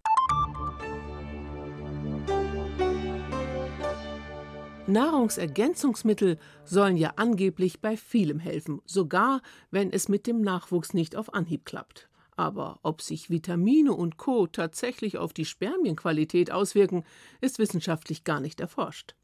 Nahrungsergänzungsmittel 4.85 6.37
sollen 6.65 6.97
ja 6.97 7.13
angeblich 7.15 7.81
bei 7.81 7.97
vielem 7.97 8.39
helfen, 8.39 8.81
sogar 8.85 9.41
wenn 9.71 9.91
es 9.91 10.07
mit 10.07 10.27
dem 10.27 10.41
Nachwuchs 10.41 10.93
nicht 10.93 11.15
auf 11.15 11.33
Anhieb 11.33 11.65
klappt. 11.65 12.09
Aber 12.35 12.79
ob 12.83 13.01
sich 13.01 13.31
Vitamine 13.31 13.93
und 13.93 14.17
Co. 14.17 14.45
tatsächlich 14.45 15.17
auf 15.17 15.33
die 15.33 15.45
Spermienqualität 15.45 16.51
auswirken, 16.51 17.03
ist 17.39 17.57
wissenschaftlich 17.57 18.23
gar 18.23 18.39
nicht 18.39 18.59
erforscht. 18.59 19.15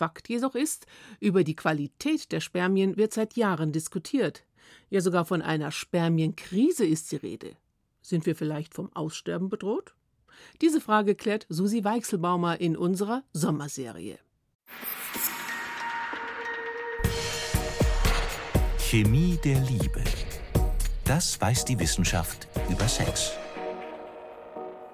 Fakt 0.00 0.30
jedoch 0.30 0.54
ist, 0.54 0.86
über 1.20 1.44
die 1.44 1.54
Qualität 1.54 2.32
der 2.32 2.40
Spermien 2.40 2.96
wird 2.96 3.12
seit 3.12 3.36
Jahren 3.36 3.70
diskutiert. 3.70 4.46
Ja, 4.88 5.02
sogar 5.02 5.26
von 5.26 5.42
einer 5.42 5.72
Spermienkrise 5.72 6.86
ist 6.86 7.12
die 7.12 7.16
Rede. 7.16 7.54
Sind 8.00 8.24
wir 8.24 8.34
vielleicht 8.34 8.72
vom 8.72 8.90
Aussterben 8.94 9.50
bedroht? 9.50 9.94
Diese 10.62 10.80
Frage 10.80 11.14
klärt 11.14 11.44
Susi 11.50 11.84
Weichselbaumer 11.84 12.62
in 12.62 12.78
unserer 12.78 13.24
Sommerserie. 13.34 14.18
Chemie 18.78 19.38
der 19.44 19.60
Liebe. 19.60 20.02
Das 21.04 21.38
weiß 21.38 21.66
die 21.66 21.78
Wissenschaft 21.78 22.48
über 22.70 22.88
Sex. 22.88 23.32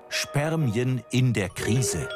Spermien 0.09 1.01
in 1.12 1.33
der 1.33 1.49
Krise. 1.51 2.09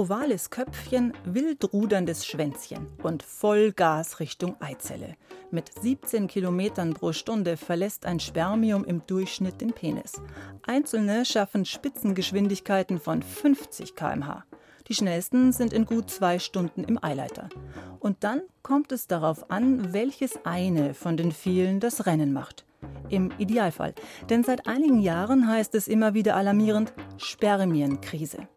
Ovales 0.00 0.48
Köpfchen, 0.48 1.12
wild 1.24 1.74
ruderndes 1.74 2.24
Schwänzchen 2.24 2.86
und 3.02 3.22
Vollgas 3.22 4.18
Richtung 4.18 4.56
Eizelle. 4.58 5.14
Mit 5.50 5.70
17 5.82 6.26
Kilometern 6.26 6.94
pro 6.94 7.12
Stunde 7.12 7.58
verlässt 7.58 8.06
ein 8.06 8.18
Spermium 8.18 8.82
im 8.84 9.06
Durchschnitt 9.06 9.60
den 9.60 9.74
Penis. 9.74 10.22
Einzelne 10.66 11.26
schaffen 11.26 11.66
Spitzengeschwindigkeiten 11.66 12.98
von 12.98 13.22
50 13.22 13.94
km/h. 13.94 14.44
Die 14.88 14.94
schnellsten 14.94 15.52
sind 15.52 15.74
in 15.74 15.84
gut 15.84 16.08
zwei 16.08 16.38
Stunden 16.38 16.82
im 16.84 16.98
Eileiter. 17.04 17.50
Und 17.98 18.24
dann 18.24 18.40
kommt 18.62 18.92
es 18.92 19.06
darauf 19.06 19.50
an, 19.50 19.92
welches 19.92 20.46
eine 20.46 20.94
von 20.94 21.18
den 21.18 21.30
vielen 21.30 21.78
das 21.78 22.06
Rennen 22.06 22.32
macht. 22.32 22.64
Im 23.10 23.32
Idealfall. 23.36 23.92
Denn 24.30 24.44
seit 24.44 24.66
einigen 24.66 25.00
Jahren 25.00 25.46
heißt 25.46 25.74
es 25.74 25.88
immer 25.88 26.14
wieder 26.14 26.36
alarmierend 26.36 26.94
Spermienkrise. 27.18 28.48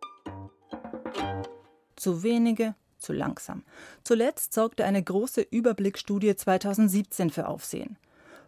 Zu 2.04 2.22
wenige, 2.22 2.76
zu 2.98 3.14
langsam. 3.14 3.64
Zuletzt 4.04 4.54
sorgte 4.54 4.84
eine 4.84 5.02
große 5.02 5.40
Überblicksstudie 5.40 6.36
2017 6.36 7.30
für 7.30 7.48
Aufsehen. 7.48 7.96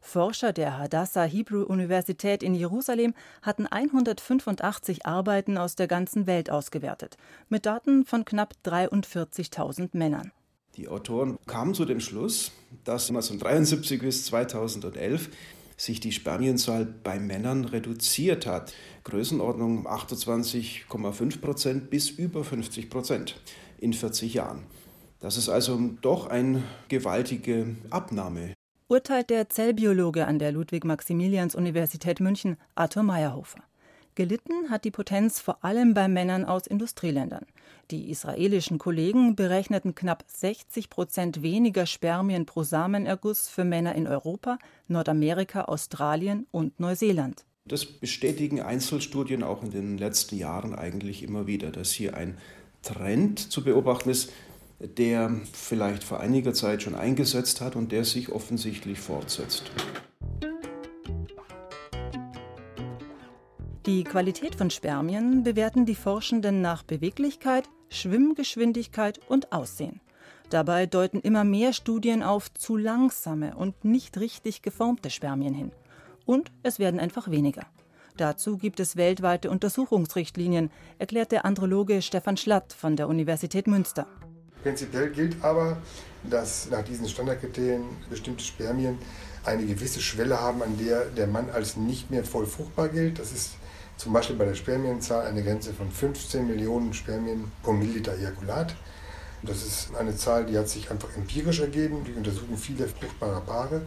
Forscher 0.01 0.51
der 0.51 0.77
Hadassah 0.77 1.23
Hebrew 1.23 1.61
Universität 1.61 2.43
in 2.43 2.53
Jerusalem 2.53 3.13
hatten 3.41 3.65
185 3.65 5.05
Arbeiten 5.05 5.57
aus 5.57 5.77
der 5.77 5.87
ganzen 5.87 6.27
Welt 6.27 6.49
ausgewertet, 6.49 7.15
mit 7.47 7.65
Daten 7.65 8.03
von 8.03 8.25
knapp 8.25 8.55
43.000 8.65 9.91
Männern. 9.93 10.33
Die 10.75 10.89
Autoren 10.89 11.39
kamen 11.47 11.73
zu 11.73 11.85
dem 11.85 12.01
Schluss, 12.01 12.51
dass 12.83 13.07
1973 13.07 14.01
bis 14.01 14.25
2011 14.25 15.29
sich 15.77 15.99
die 15.99 16.11
Spermienzahl 16.11 16.85
bei 16.85 17.19
Männern 17.19 17.65
reduziert 17.65 18.45
hat. 18.45 18.73
Größenordnung 19.03 19.87
28,5 19.87 21.41
Prozent 21.41 21.89
bis 21.89 22.09
über 22.09 22.43
50 22.43 22.89
Prozent 22.89 23.35
in 23.77 23.93
40 23.93 24.33
Jahren. 24.33 24.63
Das 25.19 25.37
ist 25.37 25.49
also 25.49 25.79
doch 26.01 26.27
eine 26.27 26.63
gewaltige 26.87 27.75
Abnahme. 27.89 28.53
Urteilt 28.87 29.31
der 29.31 29.49
Zellbiologe 29.49 30.27
an 30.27 30.37
der 30.37 30.51
Ludwig-Maximilians-Universität 30.51 32.19
München, 32.19 32.57
Arthur 32.75 33.03
Meyerhofer. 33.03 33.63
Gelitten 34.13 34.69
hat 34.69 34.85
die 34.85 34.91
Potenz 34.91 35.39
vor 35.39 35.63
allem 35.65 35.93
bei 35.93 36.07
Männern 36.07 36.45
aus 36.45 36.67
Industrieländern. 36.67 37.45
Die 37.91 38.09
israelischen 38.09 38.79
Kollegen 38.79 39.35
berechneten 39.35 39.93
knapp 39.93 40.23
60 40.27 40.89
Prozent 40.89 41.43
weniger 41.43 41.85
Spermien 41.85 42.47
pro 42.47 42.63
Samenerguss 42.63 43.47
für 43.47 43.63
Männer 43.63 43.93
in 43.93 44.07
Europa, 44.07 44.57
Nordamerika, 44.87 45.65
Australien 45.65 46.47
und 46.49 46.79
Neuseeland. 46.79 47.45
Das 47.67 47.85
bestätigen 47.85 48.59
Einzelstudien 48.59 49.43
auch 49.43 49.61
in 49.61 49.69
den 49.69 49.97
letzten 49.99 50.35
Jahren 50.35 50.73
eigentlich 50.73 51.21
immer 51.21 51.45
wieder, 51.45 51.71
dass 51.71 51.91
hier 51.91 52.15
ein 52.17 52.37
Trend 52.81 53.39
zu 53.51 53.63
beobachten 53.63 54.09
ist, 54.09 54.31
der 54.79 55.39
vielleicht 55.53 56.03
vor 56.03 56.19
einiger 56.19 56.53
Zeit 56.53 56.81
schon 56.81 56.95
eingesetzt 56.95 57.61
hat 57.61 57.75
und 57.75 57.91
der 57.91 58.03
sich 58.03 58.31
offensichtlich 58.31 58.99
fortsetzt. 58.99 59.71
Die 63.85 64.03
Qualität 64.03 64.55
von 64.55 64.71
Spermien 64.71 65.43
bewerten 65.43 65.85
die 65.85 65.93
Forschenden 65.93 66.61
nach 66.61 66.81
Beweglichkeit, 66.81 67.69
Schwimmgeschwindigkeit 67.89 69.19
und 69.27 69.51
Aussehen. 69.51 70.01
Dabei 70.49 70.85
deuten 70.85 71.19
immer 71.19 71.43
mehr 71.43 71.73
Studien 71.73 72.21
auf 72.21 72.53
zu 72.53 72.77
langsame 72.77 73.55
und 73.55 73.83
nicht 73.83 74.19
richtig 74.19 74.61
geformte 74.61 75.09
Spermien 75.09 75.53
hin. 75.53 75.71
Und 76.25 76.51
es 76.63 76.79
werden 76.79 76.99
einfach 76.99 77.29
weniger. 77.29 77.65
Dazu 78.17 78.57
gibt 78.57 78.79
es 78.79 78.95
weltweite 78.95 79.49
Untersuchungsrichtlinien, 79.49 80.71
erklärt 80.99 81.31
der 81.31 81.45
Androloge 81.45 82.01
Stefan 82.01 82.37
Schlatt 82.37 82.71
von 82.71 82.95
der 82.95 83.09
Universität 83.09 83.67
Münster. 83.67 84.07
Prinzipiell 84.63 85.11
gilt 85.11 85.43
aber, 85.43 85.77
dass 86.29 86.69
nach 86.69 86.83
diesen 86.83 87.07
Standardkriterien 87.07 87.83
bestimmte 88.09 88.43
Spermien 88.43 88.97
eine 89.43 89.65
gewisse 89.65 89.99
Schwelle 89.99 90.39
haben, 90.39 90.63
an 90.63 90.77
der 90.77 91.05
der 91.05 91.27
Mann 91.27 91.49
als 91.49 91.75
nicht 91.75 92.09
mehr 92.09 92.23
voll 92.23 92.45
fruchtbar 92.45 92.89
gilt. 92.89 93.19
Das 93.19 93.31
ist 93.31 93.57
zum 93.97 94.13
Beispiel 94.13 94.35
bei 94.35 94.45
der 94.45 94.55
Spermienzahl 94.55 95.25
eine 95.25 95.43
Grenze 95.43 95.73
von 95.73 95.89
15 95.89 96.47
Millionen 96.47 96.93
Spermien 96.93 97.51
pro 97.63 97.71
Milliliter 97.71 98.13
Ejakulat. 98.13 98.75
Das 99.43 99.65
ist 99.65 99.95
eine 99.95 100.15
Zahl, 100.15 100.45
die 100.45 100.57
hat 100.57 100.69
sich 100.69 100.89
einfach 100.91 101.15
empirisch 101.15 101.59
ergeben. 101.59 102.03
Die 102.03 102.13
untersuchen 102.13 102.57
viele 102.57 102.87
fruchtbare 102.87 103.41
Paare, 103.41 103.81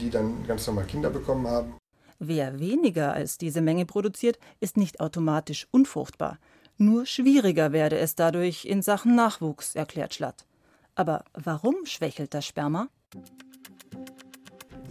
die 0.00 0.10
dann 0.10 0.46
ganz 0.46 0.66
normal 0.66 0.84
Kinder 0.84 1.10
bekommen 1.10 1.46
haben. 1.46 1.74
Wer 2.18 2.60
weniger 2.60 3.12
als 3.12 3.36
diese 3.36 3.60
Menge 3.60 3.84
produziert, 3.84 4.38
ist 4.60 4.76
nicht 4.76 5.00
automatisch 5.00 5.66
unfruchtbar. 5.72 6.38
Nur 6.78 7.04
schwieriger 7.04 7.72
werde 7.72 7.98
es 7.98 8.14
dadurch 8.14 8.64
in 8.64 8.80
Sachen 8.80 9.16
Nachwuchs, 9.16 9.74
erklärt 9.74 10.14
Schlatt. 10.14 10.46
Aber 10.94 11.24
warum 11.34 11.84
schwächelt 11.84 12.32
das 12.32 12.46
Sperma? 12.46 12.88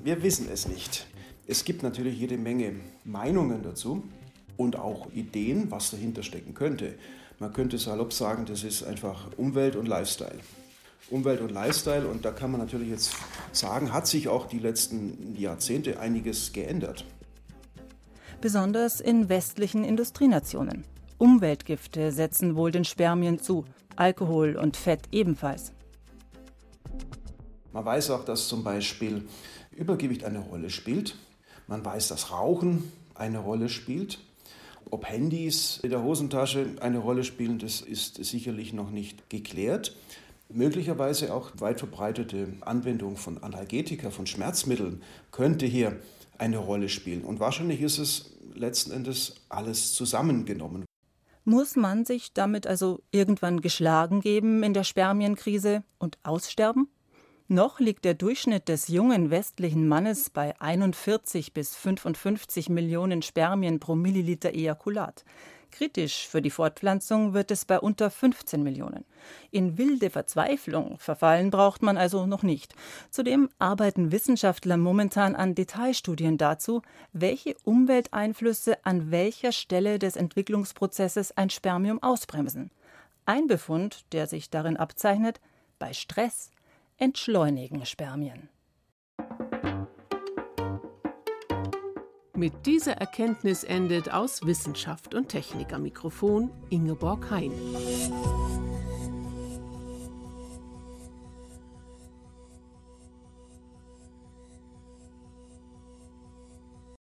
Wir 0.04 0.22
wissen 0.24 0.50
es 0.52 0.68
nicht. 0.68 1.08
Es 1.48 1.64
gibt 1.64 1.84
natürlich 1.84 2.18
jede 2.18 2.38
Menge 2.38 2.76
Meinungen 3.04 3.64
dazu 3.64 4.04
und 4.58 4.78
auch 4.78 5.12
Ideen, 5.14 5.72
was 5.72 5.92
dahinter 5.92 6.24
stecken 6.24 6.54
könnte. 6.54 6.96
Man 7.40 7.54
könnte 7.54 7.78
salopp 7.78 8.14
sagen, 8.14 8.46
das 8.46 8.64
ist 8.64 8.84
einfach 8.84 9.28
Umwelt 9.38 9.76
und 9.76 9.88
Lifestyle. 9.88 10.40
Umwelt 11.10 11.42
und 11.42 11.52
Lifestyle, 11.52 12.08
und 12.08 12.24
da 12.24 12.32
kann 12.32 12.52
man 12.52 12.62
natürlich 12.62 12.90
jetzt 12.90 13.14
sagen, 13.52 13.92
hat 13.92 14.08
sich 14.08 14.28
auch 14.28 14.48
die 14.48 14.60
letzten 14.60 15.36
Jahrzehnte 15.36 16.00
einiges 16.00 16.54
geändert. 16.54 17.06
Besonders 18.40 19.02
in 19.02 19.28
westlichen 19.28 19.84
Industrienationen. 19.84 20.84
Umweltgifte 21.18 22.12
setzen 22.12 22.56
wohl 22.56 22.72
den 22.72 22.86
Spermien 22.86 23.40
zu, 23.40 23.66
Alkohol 23.96 24.56
und 24.56 24.78
Fett 24.78 25.02
ebenfalls. 25.12 25.74
Man 27.74 27.86
weiß 27.86 28.10
auch, 28.12 28.26
dass 28.26 28.48
zum 28.48 28.64
Beispiel 28.64 29.28
Übergewicht 29.72 30.24
eine 30.24 30.40
Rolle 30.40 30.70
spielt. 30.70 31.16
Man 31.68 31.86
weiß, 31.86 32.08
dass 32.08 32.32
Rauchen 32.32 32.92
eine 33.16 33.40
Rolle 33.40 33.70
spielt. 33.70 34.20
Ob 34.92 35.06
Handys 35.06 35.80
in 35.84 35.90
der 35.90 36.04
Hosentasche 36.04 36.76
eine 36.82 36.98
Rolle 36.98 37.24
spielen, 37.24 37.60
das 37.60 37.80
ist 37.80 38.24
sicherlich 38.24 38.74
noch 38.74 38.92
nicht 38.92 39.30
geklärt. 39.30 39.96
Möglicherweise 40.50 41.34
auch 41.34 41.52
weit 41.60 41.80
verbreitete 41.80 42.54
Anwendung 42.60 43.16
von 43.16 43.42
Analgetika, 43.42 44.10
von 44.12 44.28
Schmerzmitteln 44.28 45.02
könnte 45.32 45.66
hier 45.66 45.98
eine 46.38 46.58
Rolle 46.58 46.90
spielen. 46.90 47.24
Und 47.24 47.40
wahrscheinlich 47.40 47.82
ist 47.82 48.00
es 48.00 48.38
letzten 48.54 48.92
Endes 48.92 49.36
alles 49.48 49.94
zusammengenommen. 49.94 50.84
Muss 51.46 51.78
man 51.78 52.04
sich 52.04 52.34
damit 52.34 52.68
also 52.68 53.02
irgendwann 53.12 53.62
geschlagen 53.62 54.20
geben 54.20 54.62
in 54.62 54.74
der 54.74 54.84
Spermienkrise 54.84 55.84
und 56.00 56.18
aussterben? 56.24 56.90
Noch 57.52 57.82
liegt 57.82 58.06
der 58.06 58.14
Durchschnitt 58.14 58.70
des 58.70 58.88
jungen 58.88 59.30
westlichen 59.30 59.86
Mannes 59.86 60.30
bei 60.30 60.58
41 60.62 61.52
bis 61.52 61.76
55 61.76 62.70
Millionen 62.70 63.22
Spermien 63.24 63.82
pro 63.82 63.94
Milliliter 63.94 64.54
Ejakulat. 64.54 65.26
Kritisch 65.70 66.30
für 66.30 66.42
die 66.42 66.50
Fortpflanzung 66.50 67.34
wird 67.34 67.52
es 67.52 67.66
bei 67.66 67.78
unter 67.78 68.10
15 68.10 68.64
Millionen. 68.64 69.04
In 69.52 69.78
wilde 69.78 70.10
Verzweiflung 70.10 70.98
verfallen 70.98 71.52
braucht 71.52 71.82
man 71.82 71.98
also 71.98 72.26
noch 72.26 72.42
nicht. 72.42 72.74
Zudem 73.10 73.50
arbeiten 73.60 74.14
Wissenschaftler 74.14 74.78
momentan 74.78 75.36
an 75.36 75.54
Detailstudien 75.54 76.38
dazu, 76.38 76.82
welche 77.12 77.58
Umwelteinflüsse 77.66 78.78
an 78.86 79.12
welcher 79.12 79.52
Stelle 79.52 80.00
des 80.00 80.16
Entwicklungsprozesses 80.16 81.36
ein 81.36 81.50
Spermium 81.50 82.02
ausbremsen. 82.02 82.72
Ein 83.26 83.48
Befund, 83.48 84.06
der 84.14 84.28
sich 84.28 84.50
darin 84.50 84.78
abzeichnet, 84.78 85.42
bei 85.80 85.92
Stress 85.92 86.50
entschleunigen 87.02 87.84
Spermien. 87.86 88.48
Mit 92.36 92.66
dieser 92.66 92.94
Erkenntnis 92.94 93.64
endet 93.64 94.12
aus 94.12 94.46
Wissenschaft 94.46 95.16
und 95.16 95.30
Technik 95.30 95.74
am 95.74 95.82
Mikrofon 95.82 96.52
Ingeborg 96.70 97.30
Hein. 97.32 97.52